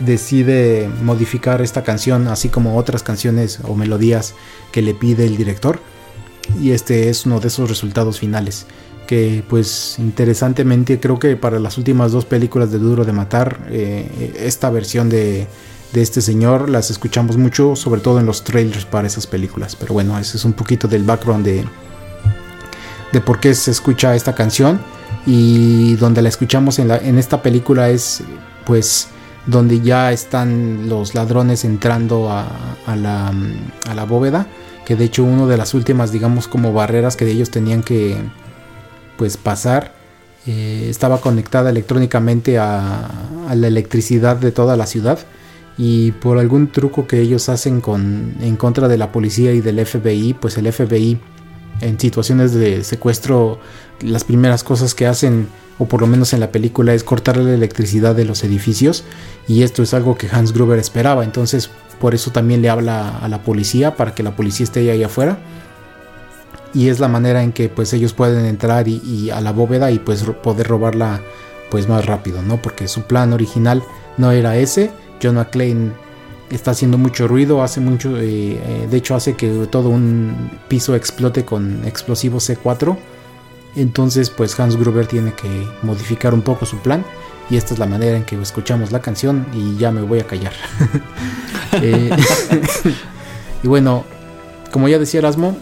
decide 0.00 0.90
modificar 1.02 1.62
esta 1.62 1.84
canción 1.84 2.26
así 2.26 2.48
como 2.48 2.76
otras 2.76 3.04
canciones 3.04 3.60
o 3.62 3.76
melodías 3.76 4.34
que 4.72 4.82
le 4.82 4.94
pide 4.94 5.24
el 5.24 5.36
director. 5.36 5.78
Y 6.60 6.72
este 6.72 7.08
es 7.08 7.24
uno 7.24 7.38
de 7.38 7.46
esos 7.46 7.68
resultados 7.68 8.18
finales 8.18 8.66
que 9.12 9.44
pues 9.46 9.96
interesantemente 9.98 10.98
creo 10.98 11.18
que 11.18 11.36
para 11.36 11.60
las 11.60 11.76
últimas 11.76 12.12
dos 12.12 12.24
películas 12.24 12.72
de 12.72 12.78
Duro 12.78 13.04
de 13.04 13.12
Matar, 13.12 13.58
eh, 13.68 14.32
esta 14.38 14.70
versión 14.70 15.10
de, 15.10 15.46
este 15.92 16.22
señor 16.22 16.70
las 16.70 16.90
escuchamos 16.90 17.36
mucho, 17.36 17.76
sobre 17.76 18.00
todo 18.00 18.20
en 18.20 18.24
los 18.24 18.42
trailers 18.42 18.86
para 18.86 19.06
esas 19.06 19.26
películas. 19.26 19.76
Pero 19.76 19.92
bueno, 19.92 20.18
ese 20.18 20.38
es 20.38 20.46
un 20.46 20.54
poquito 20.54 20.88
del 20.88 21.02
background 21.02 21.44
de, 21.44 21.62
de 23.12 23.20
por 23.20 23.38
qué 23.38 23.54
se 23.54 23.70
escucha 23.70 24.16
esta 24.16 24.34
canción 24.34 24.80
y 25.26 25.94
donde 25.96 26.22
la 26.22 26.30
escuchamos 26.30 26.78
en, 26.78 26.90
en 26.90 27.18
esta 27.18 27.42
película 27.42 27.90
es 27.90 28.22
pues 28.64 29.08
donde 29.44 29.82
ya 29.82 30.10
están 30.10 30.88
los 30.88 31.14
ladrones 31.14 31.66
entrando 31.66 32.30
a, 32.30 32.46
a, 32.86 32.96
la, 32.96 33.30
a 33.90 33.94
la 33.94 34.04
bóveda, 34.04 34.46
que 34.86 34.96
de 34.96 35.04
hecho 35.04 35.22
una 35.22 35.44
de 35.44 35.58
las 35.58 35.74
últimas 35.74 36.12
digamos 36.12 36.48
como 36.48 36.72
barreras 36.72 37.14
que 37.14 37.30
ellos 37.30 37.50
tenían 37.50 37.82
que 37.82 38.16
pues 39.16 39.36
pasar 39.36 39.92
eh, 40.46 40.86
estaba 40.90 41.20
conectada 41.20 41.70
electrónicamente 41.70 42.58
a, 42.58 43.08
la 43.54 43.66
electricidad 43.68 44.36
de 44.36 44.50
toda 44.50 44.76
la 44.76 44.86
ciudad 44.86 45.18
y 45.76 46.12
por 46.12 46.38
algún 46.38 46.72
truco 46.72 47.06
que 47.06 47.20
ellos 47.20 47.48
hacen 47.48 47.82
en 48.40 48.56
contra 48.56 48.88
de 48.88 48.96
la 48.96 49.12
policía 49.12 49.52
y 49.52 49.60
del 49.60 49.84
FBI, 49.84 50.34
pues 50.34 50.56
el 50.56 50.72
FBI 50.72 51.20
en 51.80 52.00
situaciones 52.00 52.54
de 52.54 52.82
secuestro 52.82 53.58
las 54.00 54.24
primeras 54.24 54.64
cosas 54.64 54.94
que 54.94 55.06
hacen 55.06 55.48
o 55.78 55.86
por 55.86 56.00
lo 56.00 56.06
menos 56.06 56.32
en 56.32 56.40
la 56.40 56.50
película 56.50 56.94
es 56.94 57.04
cortar 57.04 57.36
la 57.36 57.52
electricidad 57.52 58.14
de 58.14 58.24
los 58.24 58.42
edificios 58.42 59.04
y 59.46 59.62
esto 59.62 59.82
es 59.82 59.94
algo 59.94 60.16
que 60.16 60.28
Hans 60.30 60.52
Gruber 60.52 60.78
esperaba. 60.78 61.24
Entonces 61.24 61.70
por 62.00 62.14
eso 62.14 62.32
también 62.32 62.62
le 62.62 62.70
habla 62.70 63.18
a 63.18 63.28
la 63.28 63.42
policía 63.42 63.96
para 63.96 64.14
que 64.14 64.22
la 64.22 64.34
policía 64.34 64.64
esté 64.64 64.90
ahí 64.90 65.02
afuera 65.02 65.38
y 66.74 66.88
es 66.88 67.00
la 67.00 67.08
manera 67.08 67.42
en 67.42 67.52
que 67.52 67.68
pues 67.68 67.92
ellos 67.92 68.12
pueden 68.12 68.46
entrar 68.46 68.88
y, 68.88 69.30
a 69.30 69.40
la 69.40 69.52
bóveda 69.52 69.90
y 69.90 69.98
pues 69.98 70.24
poder 70.42 70.68
robarla 70.68 71.20
pues 71.70 71.88
más 71.88 72.04
rápido, 72.06 72.42
¿no? 72.42 72.60
Porque 72.60 72.88
su 72.88 73.02
plan 73.02 73.32
original 73.32 73.82
no 74.18 74.30
era 74.30 74.56
ese. 74.56 74.90
John 75.22 75.36
McClane 75.36 75.92
está 76.50 76.72
haciendo 76.72 76.98
mucho 76.98 77.28
ruido, 77.28 77.62
hace 77.62 77.80
mucho, 77.80 78.18
eh, 78.18 78.60
eh, 78.62 78.88
de 78.90 78.96
hecho 78.96 79.14
hace 79.14 79.34
que 79.34 79.48
todo 79.70 79.88
un 79.88 80.50
piso 80.68 80.94
explote 80.94 81.44
con 81.44 81.84
explosivo 81.86 82.38
C4. 82.38 82.96
Entonces 83.76 84.30
pues 84.30 84.58
Hans 84.58 84.76
Gruber 84.76 85.06
tiene 85.06 85.32
que 85.32 85.66
modificar 85.82 86.34
un 86.34 86.42
poco 86.42 86.66
su 86.66 86.78
plan 86.78 87.04
y 87.48 87.56
esta 87.56 87.74
es 87.74 87.78
la 87.78 87.86
manera 87.86 88.16
en 88.16 88.24
que 88.24 88.40
escuchamos 88.40 88.92
la 88.92 89.00
canción 89.00 89.46
y 89.52 89.76
ya 89.76 89.90
me 89.90 90.02
voy 90.02 90.20
a 90.20 90.26
callar. 90.26 90.52
Eh, 91.80 92.10
y 93.62 93.66
bueno, 93.66 94.04
como 94.70 94.90
ya 94.90 94.98
decía 94.98 95.20
Erasmo, 95.20 95.56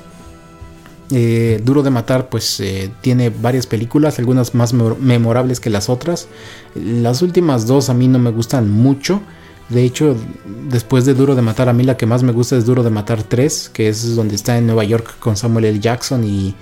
eh, 1.13 1.61
Duro 1.65 1.83
de 1.83 1.91
Matar 1.91 2.29
pues 2.29 2.61
eh, 2.61 2.91
tiene 3.01 3.31
varias 3.31 3.67
películas, 3.67 4.19
algunas 4.19 4.55
más 4.55 4.73
memorables 4.73 5.61
que 5.61 5.71
las 5.71 5.89
otras. 5.89 6.29
Las 6.75 7.23
últimas 7.23 7.67
dos 7.67 7.91
a 7.91 7.95
mí 7.95 8.09
no 8.09 8.19
me 8.19 8.31
gustan 8.31 8.71
mucho. 8.71 9.21
De 9.69 9.85
hecho, 9.85 10.17
después 10.69 11.05
de 11.05 11.15
Duro 11.15 11.35
de 11.35 11.43
Matar, 11.43 11.69
a 11.69 11.73
mí 11.73 11.85
la 11.85 11.97
que 11.97 12.07
más 12.07 12.23
me 12.23 12.33
gusta 12.33 12.57
es 12.57 12.67
Duro 12.67 12.83
de 12.83 12.91
Matar 12.91 13.23
3, 13.23 13.71
que 13.73 13.89
es 13.89 14.17
donde 14.17 14.35
está 14.35 14.59
en 14.59 14.67
Nueva 14.67 14.83
York 14.85 15.17
con 15.21 15.37
Samuel 15.37 15.67
L. 15.67 15.79
Jackson 15.79 16.25
y, 16.25 16.55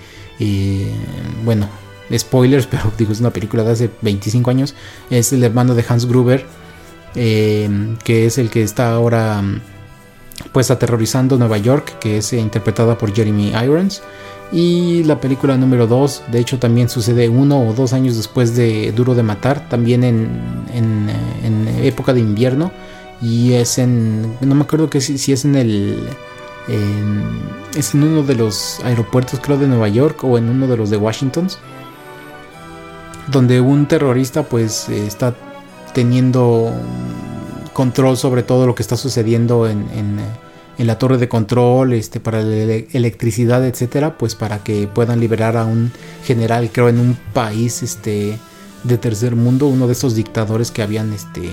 bueno, 1.43 1.67
spoilers, 2.15 2.67
pero 2.71 2.91
digo, 2.97 3.11
es 3.11 3.19
una 3.19 3.31
película 3.31 3.63
de 3.63 3.71
hace 3.71 3.89
25 4.01 4.51
años. 4.51 4.75
Es 5.09 5.33
el 5.33 5.43
hermano 5.43 5.73
de 5.73 5.85
Hans 5.87 6.05
Gruber, 6.05 6.45
eh, 7.15 7.95
que 8.03 8.27
es 8.27 8.37
el 8.37 8.51
que 8.51 8.61
está 8.61 8.93
ahora 8.93 9.41
pues 10.51 10.71
aterrorizando 10.71 11.37
Nueva 11.37 11.57
York, 11.57 11.99
que 11.99 12.17
es 12.17 12.31
interpretada 12.33 12.97
por 12.97 13.13
Jeremy 13.13 13.53
Irons. 13.63 14.01
Y 14.51 15.03
la 15.03 15.19
película 15.19 15.57
número 15.57 15.85
2, 15.85 16.23
de 16.31 16.39
hecho 16.39 16.57
también 16.57 16.89
sucede 16.89 17.29
uno 17.29 17.67
o 17.67 17.73
dos 17.73 17.93
años 17.93 18.17
después 18.17 18.55
de 18.55 18.91
Duro 18.93 19.13
de 19.13 19.21
Matar, 19.21 19.69
también 19.69 20.03
en, 20.03 21.09
época 21.83 22.13
de 22.13 22.19
invierno. 22.19 22.71
Y 23.21 23.53
es 23.53 23.77
en, 23.77 24.37
no 24.41 24.55
me 24.55 24.63
acuerdo 24.63 24.89
que 24.89 25.01
si, 25.01 25.31
es 25.31 25.45
en 25.45 25.55
el... 25.55 26.09
es 27.75 27.93
en 27.93 28.03
uno 28.03 28.23
de 28.23 28.35
los 28.35 28.79
aeropuertos 28.83 29.39
creo 29.39 29.57
de 29.57 29.67
Nueva 29.67 29.87
York 29.87 30.23
o 30.23 30.37
en 30.37 30.49
uno 30.49 30.67
de 30.67 30.77
los 30.77 30.89
de 30.89 30.97
Washington. 30.97 31.47
Donde 33.27 33.61
un 33.61 33.87
terrorista 33.87 34.43
pues 34.43 34.89
está 34.89 35.35
teniendo 35.93 36.71
control 37.73 38.17
sobre 38.17 38.41
todo 38.41 38.65
lo 38.65 38.73
que 38.73 38.81
está 38.81 38.97
sucediendo 38.97 39.67
en 39.67 40.19
en 40.79 40.87
la 40.87 40.97
torre 40.97 41.17
de 41.17 41.27
control, 41.27 41.91
este, 41.91 42.21
para 42.21 42.41
la 42.41 42.73
electricidad, 42.93 43.65
etcétera, 43.65 44.17
pues 44.17 44.33
para 44.33 44.63
que 44.63 44.87
puedan 44.87 45.19
liberar 45.19 45.57
a 45.57 45.65
un 45.65 45.91
general, 46.23 46.69
creo, 46.71 46.87
en 46.87 46.99
un 46.99 47.17
país 47.33 47.83
este, 47.83 48.39
de 48.85 48.97
tercer 48.97 49.35
mundo, 49.35 49.67
uno 49.67 49.87
de 49.87 49.93
esos 49.93 50.15
dictadores 50.15 50.71
que 50.71 50.81
habían 50.81 51.11
este, 51.11 51.49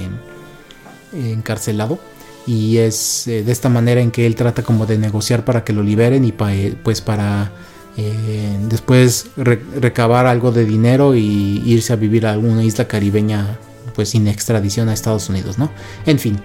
encarcelado. 1.13 1.99
Y 2.47 2.77
es 2.77 3.27
eh, 3.27 3.43
de 3.43 3.51
esta 3.51 3.69
manera 3.69 4.01
en 4.01 4.13
que 4.13 4.27
él 4.27 4.37
trata 4.37 4.63
como 4.63 4.87
de 4.87 4.97
negociar 4.97 5.45
para 5.45 5.65
que 5.65 5.73
lo 5.73 5.83
liberen 5.83 6.25
y 6.25 6.33
eh, 6.49 6.77
pues 6.81 7.01
para 7.01 7.51
eh, 7.97 8.57
después 8.69 9.27
recabar 9.35 10.27
algo 10.27 10.53
de 10.53 10.65
dinero 10.65 11.17
y 11.17 11.63
irse 11.67 11.93
a 11.93 11.97
vivir 11.97 12.27
a 12.27 12.33
alguna 12.33 12.63
isla 12.63 12.87
caribeña 12.87 13.59
pues 13.97 14.11
sin 14.11 14.29
extradición 14.29 14.89
a 14.89 14.93
Estados 14.93 15.29
Unidos, 15.29 15.59
¿no? 15.59 15.71
En 16.05 16.21
fin. 16.21 16.39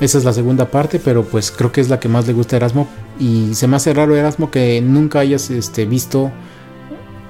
Esa 0.00 0.18
es 0.18 0.24
la 0.24 0.32
segunda 0.32 0.66
parte, 0.66 1.00
pero 1.02 1.24
pues 1.24 1.50
creo 1.50 1.72
que 1.72 1.80
es 1.80 1.88
la 1.88 1.98
que 1.98 2.08
más 2.08 2.26
le 2.26 2.32
gusta 2.34 2.56
a 2.56 2.58
Erasmo. 2.58 2.88
Y 3.18 3.54
se 3.54 3.66
me 3.66 3.76
hace 3.76 3.94
raro, 3.94 4.14
Erasmo, 4.14 4.50
que 4.50 4.80
nunca 4.82 5.20
hayas 5.20 5.50
este, 5.50 5.86
visto 5.86 6.30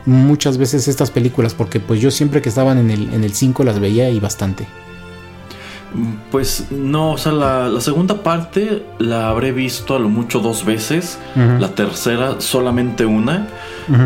muchas 0.05 0.59
veces 0.59 0.89
estas 0.89 1.11
películas, 1.11 1.55
porque 1.55 1.81
pues 1.81 2.01
yo 2.01 2.11
siempre 2.11 2.43
que 2.43 2.49
estaban 2.49 2.79
en 2.79 2.91
el, 2.91 3.13
en 3.13 3.25
el 3.25 3.33
5 3.33 3.65
las 3.65 3.79
veía 3.79 4.11
y 4.11 4.19
bastante. 4.21 4.67
Pues 6.31 6.67
no, 6.71 7.13
o 7.13 7.19
sea, 7.19 7.33
la, 7.33 7.81
segunda 7.81 8.23
parte 8.23 8.85
la 8.99 9.29
habré 9.29 9.53
visto 9.53 9.95
a 9.95 9.99
lo 9.99 10.09
mucho 10.09 10.41
dos 10.41 10.65
veces, 10.65 11.19
la 11.35 11.69
tercera 11.69 12.41
solamente 12.41 13.07
una, 13.07 13.47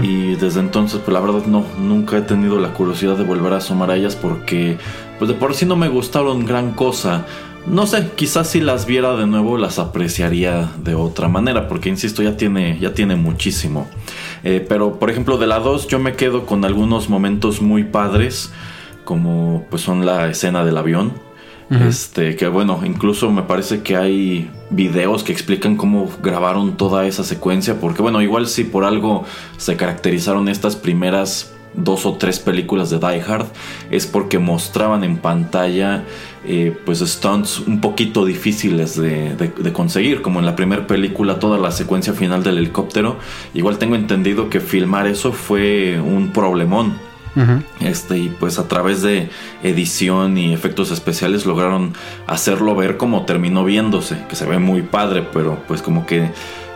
y 0.03 0.37
desde 0.37 0.61
entonces, 0.61 1.01
pues 1.01 1.12
la 1.12 1.20
verdad 1.20 1.46
no, 1.46 1.64
nunca 1.79 2.18
he 2.18 2.23
tenido 2.23 2.61
la 2.61 2.75
curiosidad 2.75 3.16
de 3.16 3.25
volver 3.25 3.55
a 3.55 3.57
asomar 3.57 3.90
a 3.90 3.96
ellas 3.96 4.14
porque, 4.14 4.79
pues 5.18 5.29
de 5.31 5.35
por 5.35 5.55
sí 5.55 5.66
no 5.66 5.75
me 5.75 5.88
gustaron 5.88 6.44
gran 6.44 6.73
cosa. 6.73 7.25
No 7.66 7.87
sé, 7.87 8.11
quizás 8.16 8.49
si 8.49 8.61
las 8.61 8.87
viera 8.87 9.16
de 9.16 9.27
nuevo 9.27 9.57
las 9.57 9.79
apreciaría 9.79 10.70
de 10.83 10.94
otra 10.94 11.29
manera, 11.29 11.68
porque 11.68 11.88
insisto, 11.88 12.23
ya 12.23 12.37
tiene, 12.37 12.79
ya 12.81 12.94
tiene 12.94 13.16
muchísimo. 13.16 13.88
Eh, 14.42 14.64
pero 14.66 14.99
por 14.99 15.11
ejemplo, 15.11 15.38
de 15.38 15.46
la 15.46 15.59
2 15.59 15.88
yo 15.88 15.99
me 15.99 16.14
quedo 16.14 16.46
con 16.46 16.64
algunos 16.64 17.09
momentos 17.09 17.61
muy 17.61 17.85
padres, 17.85 18.53
como 19.05 19.66
pues 19.70 19.83
son 19.83 20.07
la 20.07 20.29
escena 20.29 20.64
del 20.64 20.79
avión 20.79 21.12
este, 21.70 22.35
que 22.35 22.49
bueno, 22.49 22.81
incluso 22.85 23.31
me 23.31 23.42
parece 23.42 23.83
que 23.83 23.96
hay 23.96 24.51
videos 24.70 25.23
que 25.23 25.31
explican 25.31 25.77
cómo 25.77 26.11
grabaron 26.20 26.77
toda 26.77 27.07
esa 27.07 27.23
secuencia, 27.23 27.79
porque 27.79 28.03
bueno, 28.03 28.20
igual 28.23 28.49
si 28.49 28.64
por 28.64 28.85
algo 28.85 29.25
se 29.57 29.77
caracterizaron 29.77 30.49
estas 30.49 30.75
primeras 30.75 31.53
dos 31.74 32.06
o 32.06 32.14
tres 32.14 32.38
películas 32.38 32.90
de 32.90 32.98
Die 32.98 33.22
Hard 33.22 33.46
es 33.90 34.06
porque 34.06 34.38
mostraban 34.38 35.04
en 35.04 35.18
pantalla 35.18 36.04
eh, 36.44 36.76
pues 36.85 37.00
stunts 37.00 37.61
un 37.61 37.80
poquito 37.80 38.24
difíciles 38.24 38.96
de, 38.96 39.35
de, 39.37 39.72
conseguir 39.72 40.22
como 40.22 40.40
en 40.40 40.46
la 40.46 40.56
primera 40.56 40.87
película 40.87 41.38
toda 41.38 41.59
la 41.59 41.70
secuencia 41.70 42.14
final 42.14 42.42
del 42.42 42.59
helicóptero. 42.59 43.16
Igual 43.54 43.78
tengo 43.78 43.94
entendido 43.94 44.48
que 44.48 44.61
filmar 44.61 45.06
eso 45.06 45.33
fue 45.33 46.00
un 46.00 46.33
problemón. 46.33 46.94
Este, 47.80 48.18
y 48.18 48.28
pues 48.28 48.59
a 48.59 48.68
través 48.68 49.02
de 49.02 49.30
edición 49.62 50.37
y 50.37 50.52
efectos 50.52 50.90
especiales 50.90 51.46
lograron 51.46 51.92
hacerlo 52.26 52.74
ver 52.74 52.96
como 52.96 53.24
terminó 53.24 53.64
viéndose, 53.64 54.18
que 54.28 54.35
se 54.35 54.46
ve 54.46 54.59
muy 54.59 54.83
padre, 54.83 55.26
pero 55.33 55.59
pues 55.68 55.80
como 55.80 56.06
que 56.06 56.30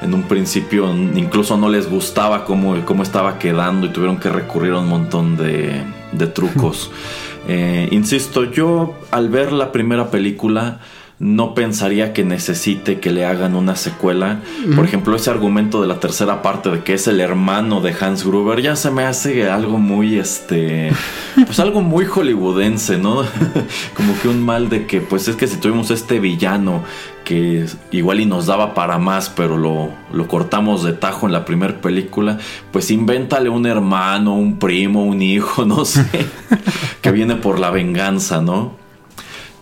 en 0.05 0.15
un 0.15 0.25
principio 0.25 0.95
incluso 0.95 1.57
no 1.57 1.69
les 1.69 1.89
gustaba 1.89 2.45
cómo, 2.45 2.85
cómo 2.85 3.03
estaba 3.03 3.39
quedando 3.39 3.87
y 3.87 3.91
tuvieron 3.91 4.19
que 4.19 4.29
recurrir 4.29 4.73
a 4.75 4.79
un 4.79 4.89
montón 4.89 5.37
de, 5.37 5.83
de 6.13 6.27
trucos. 6.27 6.91
Eh, 7.47 7.89
insisto, 7.91 8.45
yo 8.45 8.95
al 9.11 9.29
ver 9.29 9.53
la 9.53 9.71
primera 9.71 10.11
película 10.11 10.81
no 11.19 11.55
pensaría 11.55 12.13
que 12.13 12.25
necesite 12.25 12.99
que 12.99 13.11
le 13.11 13.25
hagan 13.25 13.55
una 13.55 13.77
secuela. 13.77 14.41
Por 14.75 14.85
ejemplo, 14.85 15.15
ese 15.15 15.31
argumento 15.31 15.81
de 15.81 15.87
la 15.87 16.01
tercera 16.01 16.43
parte 16.43 16.71
de 16.71 16.83
que 16.83 16.95
es 16.95 17.07
el 17.07 17.21
hermano 17.21 17.81
de 17.81 17.95
Hans 17.99 18.25
Gruber 18.25 18.61
ya 18.61 18.75
se 18.75 18.91
me 18.91 19.05
hace 19.05 19.49
algo 19.49 19.79
muy 19.79 20.19
este 20.19 20.91
pues 21.47 21.61
algo 21.61 21.83
muy 21.83 22.05
hollywoodense, 22.05 22.99
¿no? 22.99 23.23
Como 23.95 24.21
que 24.21 24.29
un 24.29 24.45
mal 24.45 24.69
de 24.69 24.87
que 24.87 25.01
pues 25.01 25.29
es 25.29 25.37
que 25.37 25.47
si 25.47 25.57
tuvimos 25.59 25.91
este 25.91 26.19
villano 26.19 26.83
que 27.25 27.65
igual 27.91 28.21
y 28.21 28.27
nos 28.27 28.47
daba 28.47 28.75
para 28.75 28.99
más, 28.99 29.31
pero 29.31 29.57
lo, 29.57 29.91
lo 30.13 30.29
cortamos 30.29 30.85
de 30.85 30.93
tajo 30.93 31.27
en 31.27 31.33
la 31.33 31.45
primera 31.45 31.81
película, 31.81 32.39
pues 32.71 32.91
invéntale 32.91 33.49
un 33.49 33.67
hermano, 33.67 34.35
un 34.35 34.59
primo, 34.59 35.05
un 35.05 35.23
hijo, 35.23 35.65
no 35.67 35.85
sé, 35.85 36.05
que 37.01 37.11
viene 37.13 37.37
por 37.37 37.59
la 37.59 37.71
venganza, 37.71 38.43
¿no? 38.43 38.84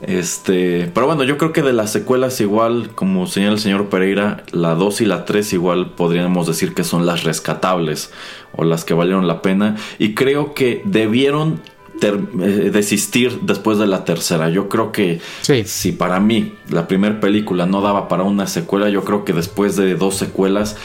Este, 0.02 0.90
pero 0.92 1.06
bueno, 1.06 1.22
yo 1.22 1.38
creo 1.38 1.52
que 1.52 1.62
de 1.62 1.72
las 1.72 1.92
secuelas 1.92 2.40
igual, 2.40 2.90
como 2.94 3.28
señala 3.28 3.52
el 3.52 3.60
señor 3.60 3.88
Pereira, 3.88 4.42
la 4.50 4.74
2 4.74 5.00
y 5.02 5.06
la 5.06 5.24
3 5.24 5.52
igual 5.52 5.92
podríamos 5.92 6.48
decir 6.48 6.74
que 6.74 6.82
son 6.82 7.06
las 7.06 7.22
rescatables 7.22 8.10
o 8.52 8.64
las 8.64 8.84
que 8.84 8.94
valieron 8.94 9.28
la 9.28 9.42
pena 9.42 9.76
y 9.98 10.14
creo 10.14 10.54
que 10.54 10.82
debieron 10.84 11.60
eh, 12.02 12.70
desistir 12.72 13.40
después 13.42 13.78
de 13.78 13.86
la 13.86 14.04
tercera. 14.04 14.50
Yo 14.50 14.68
creo 14.68 14.90
que 14.90 15.20
si 15.64 15.92
para 15.92 16.18
mí 16.18 16.54
la 16.68 16.88
primera 16.88 17.20
película 17.20 17.66
no 17.66 17.80
daba 17.80 18.08
para 18.08 18.24
una 18.24 18.48
secuela, 18.48 18.88
yo 18.88 19.04
creo 19.04 19.24
que 19.24 19.32
después 19.32 19.76
de 19.76 19.94
dos 19.94 20.16
secuelas 20.16 20.76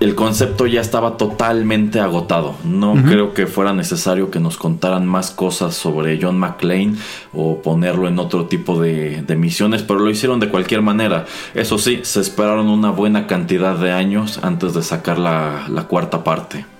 el 0.00 0.14
concepto 0.14 0.66
ya 0.66 0.80
estaba 0.80 1.16
totalmente 1.16 2.00
agotado. 2.00 2.54
No 2.64 2.94
creo 2.94 3.34
que 3.34 3.46
fuera 3.46 3.72
necesario 3.72 4.30
que 4.30 4.40
nos 4.40 4.56
contaran 4.56 5.06
más 5.06 5.30
cosas 5.30 5.74
sobre 5.74 6.18
John 6.20 6.38
McClane 6.38 6.94
o 7.32 7.62
ponerlo 7.62 8.08
en 8.08 8.18
otro 8.18 8.46
tipo 8.46 8.80
de, 8.80 9.24
misiones, 9.36 9.82
pero 9.82 10.00
lo 10.00 10.10
hicieron 10.10 10.40
de 10.40 10.48
cualquier 10.48 10.82
manera. 10.82 11.26
Eso 11.54 11.78
sí, 11.78 12.00
se 12.02 12.20
esperaron 12.20 12.68
una 12.68 12.90
buena 12.90 13.26
cantidad 13.26 13.76
de 13.76 13.92
años 13.92 14.40
antes 14.42 14.74
de 14.74 14.82
sacar 14.82 15.18
la 15.18 15.86
cuarta 15.88 16.24
parte. 16.24 16.75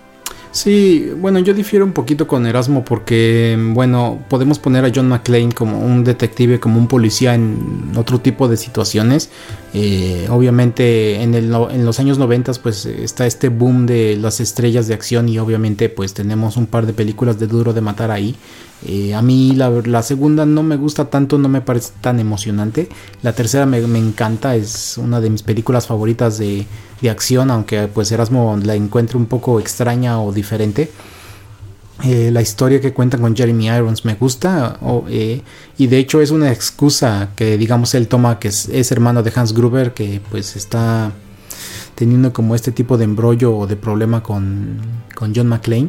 Sí, 0.56 1.12
bueno, 1.18 1.38
yo 1.38 1.52
difiero 1.52 1.84
un 1.84 1.92
poquito 1.92 2.26
con 2.26 2.46
Erasmo 2.46 2.82
porque, 2.82 3.58
bueno, 3.74 4.20
podemos 4.30 4.58
poner 4.58 4.86
a 4.86 4.92
John 4.94 5.06
McClane 5.06 5.52
como 5.52 5.80
un 5.80 6.02
detective, 6.02 6.58
como 6.58 6.78
un 6.78 6.88
policía 6.88 7.34
en 7.34 7.92
otro 7.94 8.20
tipo 8.22 8.48
de 8.48 8.56
situaciones. 8.56 9.28
Eh, 9.74 10.26
obviamente 10.30 11.20
en, 11.22 11.34
el, 11.34 11.52
en, 11.52 11.84
los 11.84 12.00
años 12.00 12.18
90 12.18 12.54
pues 12.62 12.86
está 12.86 13.26
este 13.26 13.50
boom 13.50 13.84
de 13.84 14.16
las 14.16 14.40
estrellas 14.40 14.88
de 14.88 14.94
acción 14.94 15.28
y 15.28 15.38
obviamente 15.38 15.90
pues 15.90 16.14
tenemos 16.14 16.56
un 16.56 16.64
par 16.64 16.86
de 16.86 16.94
películas 16.94 17.38
de 17.38 17.48
duro 17.48 17.74
de 17.74 17.82
matar 17.82 18.10
ahí. 18.10 18.34
Eh, 18.86 19.14
a 19.14 19.20
mí 19.20 19.52
la, 19.52 20.02
segunda 20.02 20.46
no 20.46 20.62
me 20.62 20.76
gusta 20.76 21.10
tanto, 21.10 21.36
no 21.36 21.50
me 21.50 21.60
parece 21.60 21.92
tan 22.00 22.18
emocionante. 22.18 22.88
La 23.22 23.34
tercera 23.34 23.66
me, 23.66 23.78
encanta, 23.98 24.56
es 24.56 24.96
una 24.96 25.20
de 25.20 25.28
mis 25.28 25.42
películas 25.42 25.86
favoritas 25.86 26.38
de, 26.38 26.66
acción, 27.08 27.50
aunque 27.50 27.88
pues 27.88 28.10
Erasmo 28.10 28.58
la 28.62 28.74
encuentre 28.74 29.16
un 29.16 29.26
poco 29.26 29.60
extraña 29.60 30.20
o 30.20 30.32
diferente. 30.32 30.90
Eh, 32.04 32.30
la 32.30 32.42
historia 32.42 32.80
que 32.80 32.92
cuentan 32.92 33.22
con 33.22 33.34
Jeremy 33.34 33.68
Irons 33.68 34.04
me 34.04 34.14
gusta 34.14 34.78
eh, 35.08 35.40
y 35.78 35.86
de 35.86 35.96
hecho 35.96 36.20
es 36.20 36.30
una 36.30 36.52
excusa 36.52 37.30
que 37.34 37.56
digamos 37.56 37.94
él 37.94 38.06
toma 38.06 38.38
que 38.38 38.48
es, 38.48 38.92
hermano 38.92 39.22
de 39.22 39.32
Hans 39.34 39.54
Gruber 39.54 39.94
que 39.94 40.20
pues 40.30 40.56
está 40.56 41.12
teniendo 41.94 42.34
como 42.34 42.54
este 42.54 42.70
tipo 42.70 42.98
de 42.98 43.04
embrollo 43.04 43.56
o 43.56 43.66
de 43.66 43.76
problema 43.76 44.22
con, 44.22 44.78
con 45.14 45.34
John 45.34 45.48
McClane 45.48 45.88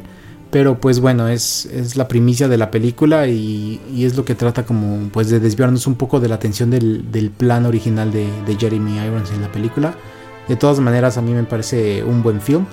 pero 0.50 0.80
pues 0.80 1.00
bueno, 1.00 1.28
es, 1.28 1.66
es 1.66 1.96
la 1.98 2.08
primicia 2.08 2.48
de 2.48 2.58
la 2.58 2.72
película 2.72 3.28
y, 3.28 3.82
es 3.98 4.16
lo 4.16 4.24
que 4.24 4.36
trata 4.36 4.66
como 4.66 5.10
pues 5.10 5.30
de 5.30 5.40
desviarnos 5.40 5.88
un 5.88 5.96
poco 5.96 6.20
de 6.20 6.30
la 6.30 6.36
atención 6.36 6.70
del, 6.70 7.12
del 7.12 7.32
plan 7.32 7.66
original 7.66 8.12
de, 8.12 8.28
Jeremy 8.58 8.98
Irons 8.98 9.32
en 9.32 9.42
la 9.42 9.52
película. 9.52 9.96
De 10.48 10.56
todas 10.56 10.80
maneras 10.80 11.18
a 11.18 11.22
mí 11.22 11.34
me 11.34 11.44
parece 11.44 12.04
un 12.04 12.24
buen 12.24 12.42
film, 12.42 12.66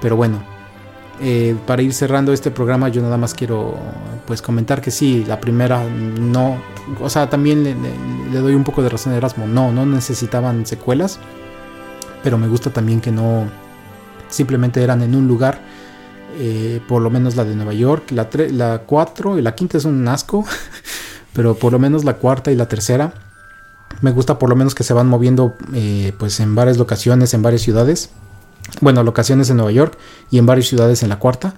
pero 0.00 0.16
bueno, 0.16 0.42
eh, 1.20 1.56
para 1.66 1.82
ir 1.82 1.92
cerrando 1.92 2.32
este 2.32 2.50
programa 2.52 2.88
yo 2.88 3.02
nada 3.02 3.16
más 3.16 3.34
quiero 3.34 3.76
pues 4.26 4.40
comentar 4.40 4.80
que 4.80 4.90
sí, 4.90 5.24
la 5.26 5.40
primera 5.40 5.82
no, 5.84 6.58
o 7.00 7.10
sea, 7.10 7.28
también 7.28 7.64
le, 7.64 8.38
doy 8.38 8.54
un 8.54 8.62
poco 8.62 8.82
de 8.82 8.88
razón 8.88 9.12
a 9.12 9.16
Erasmo, 9.16 9.46
no, 9.46 9.72
no 9.72 9.84
necesitaban 9.84 10.64
secuelas, 10.64 11.18
pero 12.22 12.38
me 12.38 12.46
gusta 12.46 12.70
también 12.70 13.00
que 13.00 13.10
no 13.10 13.46
simplemente 14.28 14.82
eran 14.82 15.02
en 15.02 15.14
un 15.14 15.26
lugar 15.26 15.60
eh, 16.38 16.80
por 16.86 17.02
lo 17.02 17.10
menos 17.10 17.34
la 17.34 17.44
de 17.44 17.56
Nueva 17.56 17.72
York, 17.72 18.12
la, 18.12 18.28
la 18.52 18.82
4 18.86 19.38
y 19.38 19.42
la 19.42 19.54
quinta 19.54 19.76
es 19.76 19.84
un 19.84 20.06
asco, 20.06 20.44
pero 21.32 21.56
por 21.56 21.72
lo 21.72 21.80
menos 21.80 22.04
la 22.04 22.14
cuarta 22.14 22.52
y 22.52 22.56
la 22.56 22.68
tercera 22.68 23.12
me 24.00 24.10
gusta 24.12 24.38
por 24.38 24.48
lo 24.48 24.56
menos 24.56 24.74
que 24.74 24.84
se 24.84 24.92
van 24.92 25.08
moviendo 25.08 25.54
eh, 25.74 26.12
pues 26.18 26.40
en 26.40 26.54
varias 26.54 26.78
locaciones, 26.78 27.34
en 27.34 27.42
varias 27.42 27.62
ciudades, 27.62 28.10
bueno, 28.80 29.02
locaciones 29.02 29.50
en 29.50 29.56
Nueva 29.56 29.72
York 29.72 29.98
y 30.30 30.38
en 30.38 30.46
varias 30.46 30.68
ciudades 30.68 31.02
en 31.02 31.08
la 31.08 31.18
cuarta. 31.18 31.54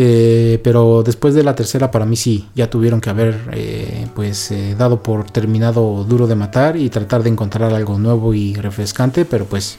Eh, 0.00 0.60
pero 0.62 1.02
después 1.02 1.34
de 1.34 1.42
la 1.42 1.56
tercera 1.56 1.90
para 1.90 2.06
mí 2.06 2.14
sí, 2.14 2.48
ya 2.54 2.70
tuvieron 2.70 3.00
que 3.00 3.10
haber 3.10 4.10
pues 4.14 4.52
dado 4.78 5.02
por 5.02 5.28
terminado 5.28 6.04
duro 6.04 6.28
de 6.28 6.36
matar 6.36 6.76
y 6.76 6.88
tratar 6.88 7.24
de 7.24 7.30
encontrar 7.30 7.74
algo 7.74 7.98
nuevo 7.98 8.32
y 8.32 8.54
refrescante, 8.54 9.24
pero 9.24 9.44
pues 9.46 9.78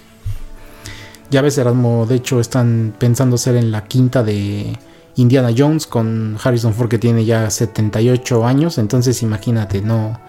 ya 1.31 1.41
ves, 1.43 1.57
Erasmo, 1.59 2.07
de 2.07 2.15
hecho 2.15 2.39
están 2.39 2.93
pensando 2.97 3.37
ser 3.37 3.55
en 3.55 3.71
la 3.71 3.85
quinta 3.85 4.23
de 4.23 4.77
Indiana 5.15 5.49
Jones 5.55 5.85
con 5.85 6.37
Harrison 6.43 6.73
Ford 6.73 6.89
que 6.89 6.97
tiene 6.97 7.23
ya 7.23 7.49
78 7.51 8.45
años, 8.45 8.79
entonces 8.79 9.21
imagínate, 9.21 9.81
no, 9.81 10.19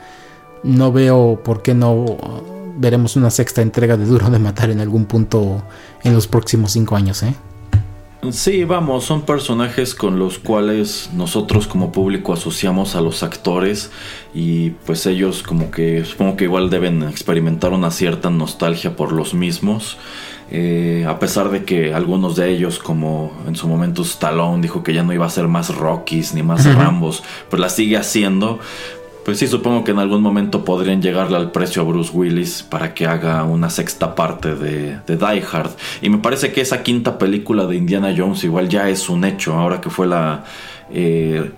no 0.62 0.92
veo 0.92 1.40
por 1.44 1.62
qué 1.62 1.74
no 1.74 2.16
veremos 2.76 3.16
una 3.16 3.30
sexta 3.30 3.62
entrega 3.62 3.96
de 3.96 4.06
Duro 4.06 4.30
de 4.30 4.38
Matar 4.38 4.70
en 4.70 4.80
algún 4.80 5.04
punto 5.04 5.62
en 6.02 6.14
los 6.14 6.26
próximos 6.26 6.72
5 6.72 6.96
años, 6.96 7.22
¿eh? 7.22 7.34
Sí, 8.32 8.64
vamos, 8.64 9.04
son 9.04 9.22
personajes 9.22 9.94
con 9.94 10.18
los 10.18 10.38
cuales 10.38 11.08
nosotros 11.14 11.66
como 11.66 11.90
público 11.90 12.34
asociamos 12.34 12.94
a 12.94 13.00
los 13.00 13.22
actores 13.22 13.90
y 14.34 14.70
pues 14.84 15.06
ellos 15.06 15.42
como 15.42 15.70
que 15.70 16.04
supongo 16.04 16.36
que 16.36 16.44
igual 16.44 16.68
deben 16.68 17.02
experimentar 17.02 17.72
una 17.72 17.90
cierta 17.90 18.28
nostalgia 18.28 18.94
por 18.94 19.12
los 19.12 19.32
mismos. 19.32 19.96
Eh, 20.52 21.06
a 21.08 21.18
pesar 21.18 21.50
de 21.50 21.64
que 21.64 21.94
algunos 21.94 22.36
de 22.36 22.50
ellos, 22.50 22.78
como 22.78 23.32
en 23.46 23.56
su 23.56 23.68
momento 23.68 24.02
Stallone 24.02 24.60
dijo 24.60 24.82
que 24.82 24.92
ya 24.92 25.02
no 25.02 25.14
iba 25.14 25.24
a 25.24 25.30
ser 25.30 25.48
más 25.48 25.74
Rockies 25.74 26.34
ni 26.34 26.42
más 26.42 26.66
Rambos, 26.74 27.22
pues 27.48 27.58
la 27.58 27.70
sigue 27.70 27.96
haciendo. 27.96 28.58
Pues 29.24 29.38
sí, 29.38 29.46
supongo 29.46 29.84
que 29.84 29.90
en 29.90 29.98
algún 29.98 30.22
momento 30.22 30.64
podrían 30.64 31.02
llegarle 31.02 31.36
al 31.36 31.50
precio 31.50 31.82
a 31.82 31.84
Bruce 31.84 32.10
Willis 32.12 32.62
para 32.62 32.94
que 32.94 33.06
haga 33.06 33.44
una 33.44 33.70
sexta 33.70 34.14
parte 34.14 34.54
de, 34.54 34.98
de, 35.06 35.16
Die 35.16 35.44
Hard. 35.52 35.70
Y 36.02 36.08
me 36.08 36.18
parece 36.18 36.52
que 36.52 36.60
esa 36.60 36.82
quinta 36.82 37.18
película 37.18 37.66
de 37.66 37.76
Indiana 37.76 38.14
Jones 38.16 38.44
igual 38.44 38.68
ya 38.68 38.88
es 38.88 39.08
un 39.08 39.24
hecho, 39.24 39.54
ahora 39.54 39.80
que 39.80 39.90
fue 39.90 40.06
la... 40.06 40.44
Eh, 40.92 41.52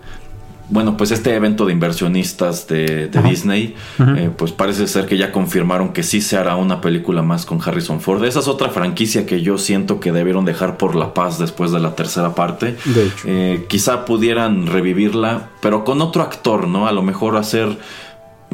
bueno, 0.72 0.96
pues 0.96 1.10
este 1.10 1.34
evento 1.34 1.66
de 1.66 1.72
inversionistas 1.74 2.66
de, 2.66 3.08
Disney, 3.08 3.74
eh, 4.00 4.30
pues 4.34 4.52
parece 4.52 4.88
ser 4.88 5.04
que 5.04 5.18
ya 5.18 5.30
confirmaron 5.30 5.92
que 5.92 6.02
sí 6.02 6.22
se 6.22 6.38
hará 6.38 6.56
una 6.56 6.80
película 6.80 7.20
más 7.20 7.44
con 7.44 7.60
Harrison 7.62 8.00
Ford. 8.00 8.24
Esa 8.24 8.40
es 8.40 8.48
otra 8.48 8.70
franquicia 8.70 9.26
que 9.26 9.42
yo 9.42 9.58
siento 9.58 10.00
que 10.00 10.12
debieron 10.12 10.46
dejar 10.46 10.78
por 10.78 10.96
la 10.96 11.12
paz 11.12 11.38
después 11.38 11.72
de 11.72 11.80
la 11.80 11.94
tercera 11.94 12.34
parte. 12.34 12.74
De 12.86 13.06
hecho. 13.06 13.24
Eh, 13.26 13.66
quizá 13.68 14.06
pudieran 14.06 14.66
revivirla, 14.66 15.50
pero 15.60 15.84
con 15.84 16.00
otro 16.00 16.22
actor, 16.22 16.66
¿no? 16.66 16.86
A 16.86 16.92
lo 16.92 17.02
mejor 17.02 17.36
hacer 17.36 17.76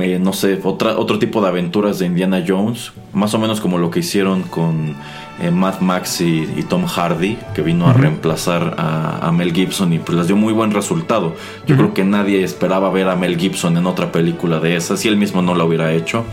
eh, 0.00 0.18
no 0.18 0.32
sé, 0.32 0.60
otra, 0.62 0.98
otro 0.98 1.18
tipo 1.18 1.40
de 1.40 1.48
aventuras 1.48 1.98
de 1.98 2.06
Indiana 2.06 2.44
Jones, 2.46 2.92
más 3.12 3.34
o 3.34 3.38
menos 3.38 3.60
como 3.60 3.78
lo 3.78 3.90
que 3.90 4.00
hicieron 4.00 4.42
con 4.42 4.96
eh, 5.40 5.50
Matt 5.50 5.80
Max 5.80 6.20
y, 6.20 6.46
Tom 6.68 6.86
Hardy, 6.86 7.38
que 7.54 7.62
vino 7.62 7.86
a 7.88 7.92
reemplazar 7.92 8.74
a, 8.76 9.30
Mel 9.32 9.52
Gibson 9.52 9.92
y 9.92 9.98
pues 10.00 10.18
les 10.18 10.26
dio 10.26 10.36
muy 10.36 10.52
buen 10.52 10.72
resultado. 10.72 11.34
Yo 11.66 11.76
creo 11.76 11.94
que 11.94 12.04
nadie 12.04 12.42
esperaba 12.42 12.90
ver 12.90 13.08
a 13.08 13.14
Mel 13.14 13.38
Gibson 13.38 13.76
en 13.76 13.86
otra 13.86 14.10
película 14.10 14.58
de 14.58 14.74
esas, 14.74 15.00
si 15.00 15.08
él 15.08 15.16
mismo 15.16 15.42
no 15.42 15.54
lo 15.54 15.66
hubiera 15.66 15.92
hecho. 15.92 16.24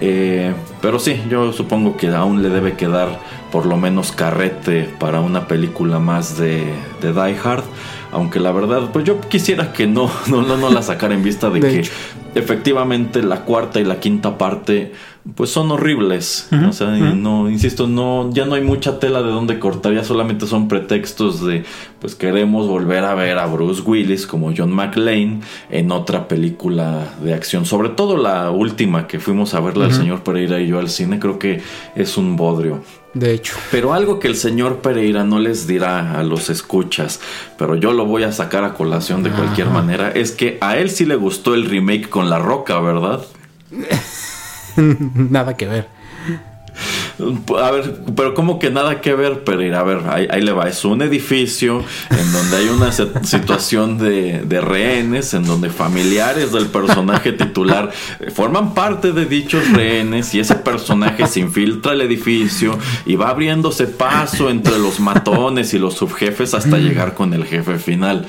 Eh, 0.00 0.52
pero 0.80 0.98
sí, 0.98 1.20
yo 1.30 1.52
supongo 1.52 1.96
que 1.96 2.08
aún 2.08 2.42
le 2.42 2.48
debe 2.48 2.72
quedar 2.72 3.20
por 3.52 3.66
lo 3.66 3.76
menos 3.76 4.10
carrete 4.10 4.88
para 4.98 5.20
una 5.20 5.46
película 5.46 6.00
más 6.00 6.36
de, 6.36 6.74
de 7.00 7.12
Die 7.12 7.38
Hard. 7.44 7.62
Aunque 8.10 8.40
la 8.40 8.50
verdad, 8.50 8.90
pues 8.92 9.04
yo 9.04 9.20
quisiera 9.20 9.72
que 9.72 9.86
no, 9.86 10.10
no, 10.26 10.42
no, 10.42 10.70
la 10.70 10.82
sacara 10.82 11.14
en 11.14 11.22
vista 11.22 11.50
de, 11.50 11.60
que 11.60 11.88
efectivamente 12.34 13.22
la 13.22 13.40
cuarta 13.44 13.80
y 13.80 13.84
la 13.84 14.00
quinta 14.00 14.38
parte 14.38 14.92
pues 15.36 15.50
son 15.50 15.70
horribles. 15.70 16.48
o 16.68 16.72
sea, 16.72 16.88
no, 16.88 17.48
insisto, 17.48 17.86
no, 17.86 18.30
ya 18.32 18.44
no 18.44 18.54
hay 18.54 18.62
mucha 18.62 18.98
tela 18.98 19.22
de 19.22 19.30
donde 19.30 19.58
cortar, 19.58 19.94
ya 19.94 20.02
solamente 20.02 20.46
son 20.46 20.66
pretextos 20.68 21.44
de 21.44 21.64
pues 22.00 22.16
queremos 22.16 22.66
volver 22.66 23.04
a 23.04 23.14
ver 23.14 23.38
a 23.38 23.46
Bruce 23.46 23.82
Willis 23.82 24.26
como 24.26 24.52
John 24.56 24.72
McClane 24.72 25.40
en 25.70 25.92
otra 25.92 26.26
película 26.26 27.14
de 27.22 27.34
acción. 27.34 27.64
Sobre 27.66 27.90
todo 27.90 28.16
la 28.16 28.50
última 28.50 29.06
que 29.06 29.20
fuimos 29.20 29.54
a 29.54 29.60
verla 29.60 29.86
el 29.86 29.92
señor 29.92 30.24
Pereira 30.24 30.60
y 30.60 30.66
yo 30.66 30.80
al 30.80 30.88
cine, 30.88 31.20
creo 31.20 31.38
que 31.38 31.62
es 31.94 32.16
un 32.16 32.36
bodrio. 32.36 32.82
De 33.14 33.32
hecho. 33.32 33.54
Pero 33.70 33.92
algo 33.92 34.18
que 34.18 34.26
el 34.26 34.36
señor 34.36 34.78
Pereira 34.78 35.22
no 35.22 35.38
les 35.38 35.66
dirá 35.66 36.18
a 36.18 36.22
los 36.24 36.50
escuchas, 36.50 37.20
pero 37.58 37.76
yo 37.76 37.92
lo 37.92 38.06
voy 38.06 38.24
a 38.24 38.32
sacar 38.32 38.64
a 38.64 38.74
colación 38.74 39.22
de 39.22 39.30
cualquier 39.30 39.68
manera, 39.68 40.10
es 40.10 40.32
que 40.32 40.58
a 40.60 40.78
él 40.78 40.90
sí 40.90 41.04
le 41.04 41.14
gustó 41.14 41.54
el 41.54 41.66
remake 41.66 42.08
con 42.08 42.30
La 42.30 42.38
Roca, 42.38 42.80
¿verdad? 42.80 43.24
Nada 44.76 45.56
que 45.56 45.66
ver. 45.66 45.88
A 47.62 47.70
ver, 47.70 47.94
pero 48.16 48.34
como 48.34 48.58
que 48.58 48.70
nada 48.70 49.00
que 49.00 49.14
ver, 49.14 49.44
Pereira. 49.44 49.80
A 49.80 49.82
ver, 49.82 50.00
ahí, 50.08 50.40
le 50.40 50.52
va. 50.52 50.68
Es 50.68 50.84
un 50.84 51.02
edificio 51.02 51.84
en 52.10 52.32
donde 52.32 52.56
hay 52.56 52.68
una 52.68 52.90
situación 53.22 53.98
de, 53.98 54.42
de, 54.44 54.60
rehenes, 54.60 55.34
en 55.34 55.44
donde 55.44 55.70
familiares 55.70 56.52
del 56.52 56.66
personaje 56.66 57.32
titular 57.32 57.92
forman 58.34 58.74
parte 58.74 59.12
de 59.12 59.26
dichos 59.26 59.70
rehenes 59.72 60.34
y 60.34 60.40
ese 60.40 60.54
personaje 60.56 61.26
se 61.26 61.40
infiltra 61.40 61.92
al 61.92 62.00
edificio 62.00 62.78
y 63.04 63.16
va 63.16 63.28
abriéndose 63.28 63.86
paso 63.86 64.50
entre 64.50 64.78
los 64.78 64.98
matones 64.98 65.74
y 65.74 65.78
los 65.78 65.94
subjefes 65.94 66.54
hasta 66.54 66.78
llegar 66.78 67.14
con 67.14 67.34
el 67.34 67.44
jefe 67.44 67.78
final. 67.78 68.26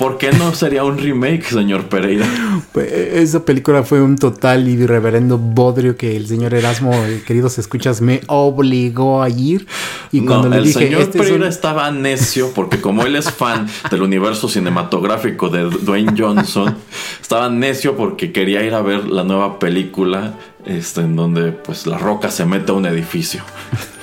¿Por 0.00 0.16
qué 0.16 0.32
no 0.32 0.54
sería 0.54 0.82
un 0.82 0.96
remake, 0.96 1.44
señor 1.44 1.90
Pereira? 1.90 2.26
Pues, 2.72 2.90
esa 2.90 3.44
película 3.44 3.82
fue 3.82 4.00
un 4.00 4.16
total 4.16 4.66
y 4.66 4.86
reverendo 4.86 5.36
bodrio 5.36 5.98
que 5.98 6.16
el 6.16 6.26
señor 6.26 6.54
Erasmo, 6.54 6.94
eh, 6.94 7.22
queridos 7.26 7.58
escuchas, 7.58 8.00
me 8.00 8.22
obligó 8.26 9.22
a 9.22 9.28
ir. 9.28 9.66
Y 10.10 10.24
cuando 10.24 10.48
le 10.48 10.56
el 10.56 10.64
dije, 10.64 10.78
señor 10.78 11.02
este 11.02 11.18
Pereira 11.18 11.46
estaba 11.48 11.90
necio 11.90 12.52
porque 12.54 12.80
como 12.80 13.04
él 13.04 13.14
es 13.14 13.30
fan 13.30 13.68
del 13.90 14.00
universo 14.00 14.48
cinematográfico 14.48 15.50
de 15.50 15.64
Dwayne 15.64 16.14
Johnson, 16.16 16.74
estaba 17.20 17.50
necio 17.50 17.94
porque 17.94 18.32
quería 18.32 18.62
ir 18.62 18.72
a 18.72 18.80
ver 18.80 19.06
la 19.06 19.22
nueva 19.22 19.58
película 19.58 20.32
este, 20.64 21.02
en 21.02 21.14
donde 21.14 21.52
pues 21.52 21.86
la 21.86 21.98
roca 21.98 22.30
se 22.30 22.46
mete 22.46 22.72
a 22.72 22.74
un 22.74 22.86
edificio. 22.86 23.42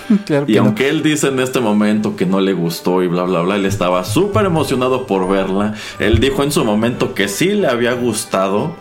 y 0.47 0.57
aunque 0.57 0.89
él 0.89 1.03
dice 1.03 1.27
en 1.27 1.39
este 1.39 1.59
momento 1.59 2.15
que 2.15 2.25
no 2.25 2.39
le 2.39 2.53
gustó 2.53 3.03
y 3.03 3.07
bla, 3.07 3.23
bla, 3.23 3.41
bla, 3.41 3.55
él 3.55 3.65
estaba 3.65 4.03
súper 4.03 4.45
emocionado 4.45 5.05
por 5.07 5.27
verla. 5.27 5.73
Él 5.99 6.19
dijo 6.19 6.43
en 6.43 6.51
su 6.51 6.63
momento 6.63 7.13
que 7.13 7.27
sí 7.27 7.49
le 7.49 7.67
había 7.67 7.93
gustado, 7.93 8.75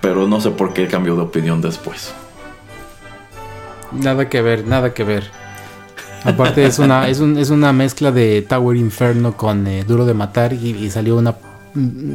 pero 0.00 0.26
no 0.26 0.40
sé 0.40 0.50
por 0.50 0.72
qué 0.72 0.88
cambió 0.88 1.16
de 1.16 1.22
opinión 1.22 1.60
después. 1.60 2.12
Nada 3.92 4.28
que 4.28 4.42
ver, 4.42 4.66
nada 4.66 4.92
que 4.92 5.04
ver. 5.04 5.30
Aparte 6.24 6.66
es 6.66 6.78
una, 6.78 7.08
es, 7.08 7.20
una 7.20 7.72
mezcla 7.72 8.10
de 8.10 8.42
Tower 8.42 8.76
Inferno 8.76 9.36
con 9.36 9.66
eh, 9.66 9.84
Duro 9.84 10.04
de 10.06 10.14
Matar 10.14 10.52
y, 10.52 10.90
salió 10.90 11.16
una 11.16 11.36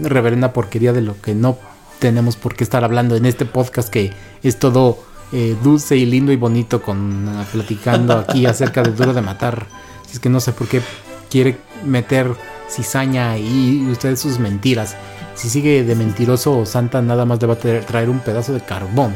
reverenda 0.04 0.54
porquería 0.54 0.92
de 0.92 1.02
lo 1.02 1.20
que 1.22 1.34
no 1.34 1.58
tenemos 2.00 2.36
por 2.36 2.56
qué 2.56 2.64
estar 2.64 2.84
hablando 2.84 3.16
en 3.16 3.26
este 3.26 3.46
podcast 3.46 3.90
que 3.90 4.12
es 4.42 4.58
todo 4.58 4.98
eh, 5.32 5.56
dulce 5.64 5.96
y 5.96 6.06
lindo 6.06 6.32
y 6.32 6.36
bonito 6.36 6.82
con 6.82 7.28
ah, 7.30 7.46
platicando 7.52 8.18
aquí 8.18 8.46
acerca 8.48 8.84
de 8.84 8.92
Duro 8.92 9.14
de 9.14 9.22
Matar. 9.22 9.68
Si 10.06 10.14
es 10.14 10.20
que 10.20 10.30
no 10.30 10.40
sé 10.40 10.52
por 10.52 10.68
qué 10.68 10.82
quiere 11.30 11.58
meter 11.86 12.36
cizaña 12.70 13.38
y 13.38 13.88
usted 13.92 14.16
sus 14.16 14.40
mentiras. 14.40 14.96
Si 15.36 15.50
sigue 15.50 15.84
de 15.84 15.96
mentiroso, 15.96 16.66
Santa 16.66 17.02
nada 17.02 17.26
más 17.26 17.42
le 17.42 17.48
va 17.48 17.54
a 17.54 17.58
traer 17.58 18.10
un 18.10 18.20
pedazo 18.20 18.54
de 18.54 18.62
carbón. 18.62 19.14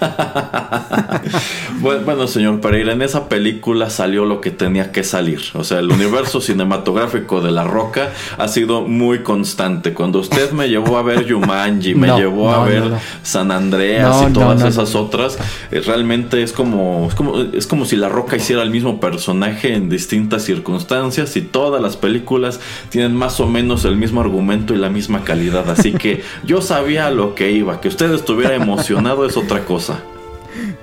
bueno, 1.80 2.26
señor 2.26 2.60
Pereira, 2.60 2.92
en 2.92 3.02
esa 3.02 3.28
película 3.28 3.90
salió 3.90 4.24
lo 4.24 4.40
que 4.40 4.50
tenía 4.50 4.92
que 4.92 5.04
salir. 5.04 5.40
O 5.54 5.64
sea, 5.64 5.78
el 5.78 5.90
universo 5.90 6.40
cinematográfico 6.46 7.40
de 7.40 7.50
La 7.50 7.64
Roca 7.64 8.10
ha 8.38 8.48
sido 8.48 8.82
muy 8.82 9.20
constante. 9.20 9.92
Cuando 9.92 10.20
usted 10.20 10.52
me 10.52 10.68
llevó 10.68 10.98
a 10.98 11.02
ver 11.02 11.26
Yumanji, 11.26 11.94
me 11.94 12.08
llevó 12.16 12.50
a 12.50 12.64
ver 12.64 12.84
San 13.22 13.50
Andreas 13.50 14.24
y 14.28 14.32
todas 14.32 14.62
esas 14.62 14.94
otras, 14.94 15.38
eh, 15.70 15.80
realmente 15.80 16.42
es 16.42 16.52
como, 16.52 17.06
es 17.08 17.14
como, 17.14 17.40
es 17.40 17.66
como 17.66 17.84
si 17.84 17.96
La 17.96 18.08
Roca 18.08 18.36
hiciera 18.36 18.62
el 18.62 18.70
mismo 18.70 19.00
personaje 19.00 19.74
en 19.74 19.88
distintas 19.88 20.42
circunstancias 20.44 21.36
y 21.36 21.42
todas 21.42 21.82
las 21.82 21.96
películas 21.96 22.60
tienen 22.90 23.14
más 23.14 23.40
o 23.40 23.46
menos 23.46 23.84
el 23.84 23.96
mismo 23.96 24.20
argumento 24.20 24.74
y 24.74 24.78
la 24.78 24.90
misma 24.90 25.24
calidad. 25.24 25.68
Así 25.70 25.92
que 25.92 26.22
yo 26.44 26.60
sabía 26.60 27.10
lo 27.10 27.34
que 27.34 27.52
iba, 27.52 27.80
que 27.80 27.88
usted 27.88 28.12
estuviera 28.12 28.54
emocionado 28.54 29.26
es 29.26 29.36
otra 29.36 29.64
cosa. 29.64 29.75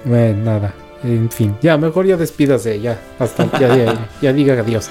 Bueno, 0.05 0.43
nada. 0.43 0.73
En 1.03 1.29
fin, 1.29 1.55
ya, 1.61 1.77
mejor 1.77 2.05
ya 2.05 2.15
despídase, 2.15 2.79
ya. 2.79 2.99
Hasta, 3.19 3.51
ya, 3.59 4.07
ya, 4.21 4.33
diga 4.33 4.53
adiós. 4.53 4.89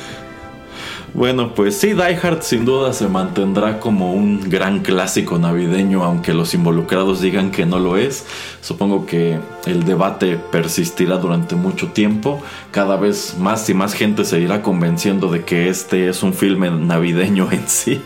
Bueno, 1.15 1.55
pues 1.55 1.77
sí, 1.77 1.89
Die 1.89 2.19
Hard 2.23 2.43
sin 2.43 2.65
duda 2.65 2.95
se 2.95 3.07
mantendrá 3.07 3.81
como 3.81 4.15
un 4.15 4.49
gran 4.49 4.81
clásico 4.81 5.39
navideño, 5.39 6.03
aunque 6.05 6.33
los 6.33 6.55
involucrados 6.55 7.21
digan 7.21 7.51
que 7.51 7.67
no 7.67 7.79
lo 7.79 7.99
es. 7.99 8.25
Supongo 8.63 9.05
que 9.05 9.39
el 9.67 9.85
debate 9.85 10.39
persistirá 10.51 11.19
durante 11.19 11.55
mucho 11.55 11.89
tiempo. 11.89 12.43
Cada 12.71 12.97
vez 12.97 13.37
más 13.39 13.69
y 13.69 13.75
más 13.75 13.93
gente 13.93 14.25
se 14.25 14.41
irá 14.41 14.63
convenciendo 14.63 15.31
de 15.31 15.45
que 15.45 15.69
este 15.69 16.09
es 16.09 16.23
un 16.23 16.33
filme 16.33 16.71
navideño 16.71 17.51
en 17.53 17.69
sí. 17.69 18.01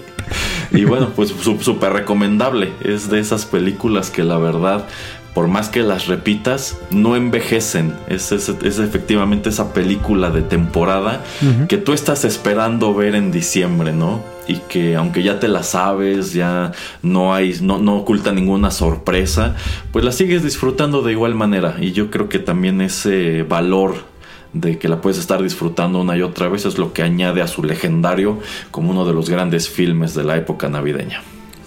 Y 0.73 0.85
bueno, 0.85 1.11
pues 1.15 1.33
súper 1.61 1.93
recomendable. 1.93 2.73
Es 2.83 3.09
de 3.09 3.21
esas 3.21 3.47
películas 3.47 4.11
que 4.11 4.25
la 4.25 4.39
verdad 4.39 4.87
por 5.37 5.49
más 5.49 5.69
que 5.69 5.83
las 5.83 6.07
repitas, 6.07 6.79
no 6.91 7.15
envejecen. 7.15 7.93
Es, 8.09 8.33
efectivamente 8.33 9.51
esa 9.51 9.75
película 9.75 10.31
de 10.31 10.41
temporada 10.41 11.23
que 11.69 11.77
tú 11.77 11.93
estás 11.93 12.25
esperando 12.25 12.95
ver 12.95 13.15
en 13.15 13.33
diciembre, 13.33 13.93
¿no? 13.93 14.23
Y 14.49 14.61
que 14.61 14.97
aunque 14.97 15.23
ya 15.23 15.39
te 15.39 15.49
la 15.49 15.63
sabes, 15.63 16.33
ya 16.33 16.73
no 17.03 17.35
hay, 17.35 17.59
no, 17.61 17.77
no 17.77 17.97
oculta 17.97 18.33
ninguna 18.33 18.71
sorpresa, 18.71 19.55
pues 19.93 20.07
la 20.07 20.13
sigues 20.13 20.43
disfrutando 20.43 21.03
de 21.03 21.13
igual 21.13 21.35
manera. 21.35 21.77
Y 21.83 21.93
yo 21.93 22.11
creo 22.11 22.31
que 22.31 22.39
también 22.39 22.81
ese 22.81 23.43
valor 23.43 24.07
de 24.55 24.79
que 24.79 24.89
la 24.89 25.03
puedes 25.03 25.19
estar 25.19 25.43
disfrutando 25.43 26.01
una 26.01 26.17
y 26.17 26.23
otra 26.23 26.49
vez 26.49 26.65
es 26.65 26.79
lo 26.79 26.95
que 26.95 27.03
añade 27.03 27.43
a 27.43 27.47
su 27.47 27.63
legendario 27.63 28.39
como 28.71 28.91
uno 28.91 29.05
de 29.05 29.13
los 29.13 29.29
grandes 29.29 29.69
filmes 29.69 30.15
de 30.15 30.25
la 30.25 30.39
época 30.39 30.71
navideña. 30.71 31.21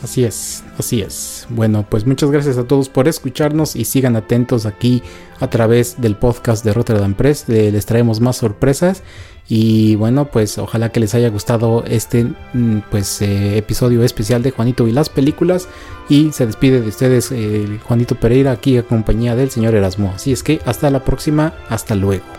Así 0.04 0.24
es, 0.24 0.64
así 0.78 1.02
es. 1.02 1.46
Bueno, 1.50 1.86
pues 1.90 2.06
muchas 2.06 2.32
gracias 2.32 2.58
a 2.58 2.64
todos 2.64 2.88
por 2.88 3.10
escucharnos 3.10 3.76
y 3.76 3.84
sigan 3.84 4.16
atentos 4.16 4.66
aquí 4.66 5.04
a 5.42 5.50
través 5.50 6.00
del 6.00 6.16
podcast 6.16 6.64
de 6.64 6.74
Rotterdam 6.74 7.16
Press. 7.16 7.50
les 7.50 7.86
traemos 7.86 8.22
más 8.22 8.38
sorpresas 8.38 9.04
y 9.50 9.96
bueno, 9.96 10.26
pues 10.26 10.58
ojalá 10.58 10.92
que 10.92 11.02
les 11.02 11.16
haya 11.16 11.30
gustado 11.30 11.84
este 11.86 12.28
mm, 12.54 12.80
pues 12.90 13.22
eh, 13.22 13.58
episodio 13.58 14.04
especial 14.04 14.42
de 14.42 14.52
Juanito 14.52 14.88
y 14.88 14.92
las 14.92 15.10
películas 15.10 15.68
y 16.08 16.32
se 16.32 16.46
despide 16.46 16.82
de 16.82 16.88
ustedes 16.88 17.32
eh, 17.32 17.80
Juanito 17.84 18.16
Pereira 18.16 18.52
aquí 18.52 18.78
a 18.78 18.84
compañía 18.84 19.36
del 19.36 19.50
señor 19.50 19.76
Erasmo. 19.76 20.14
Así 20.16 20.32
es 20.32 20.44
que 20.44 20.62
hasta 20.66 20.90
la 20.90 21.04
próxima, 21.04 21.56
hasta 21.68 21.96
luego. 21.96 22.39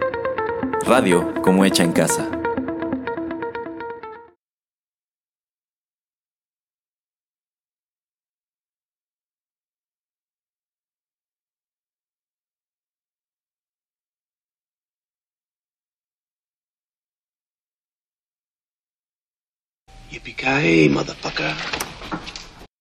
Radio 0.85 1.33
como 1.41 1.63
hecha 1.63 1.83
en 1.83 1.91
casa. 1.93 2.27
Yippee-ki-yay, 20.11 20.89
motherfucker. 20.89 21.80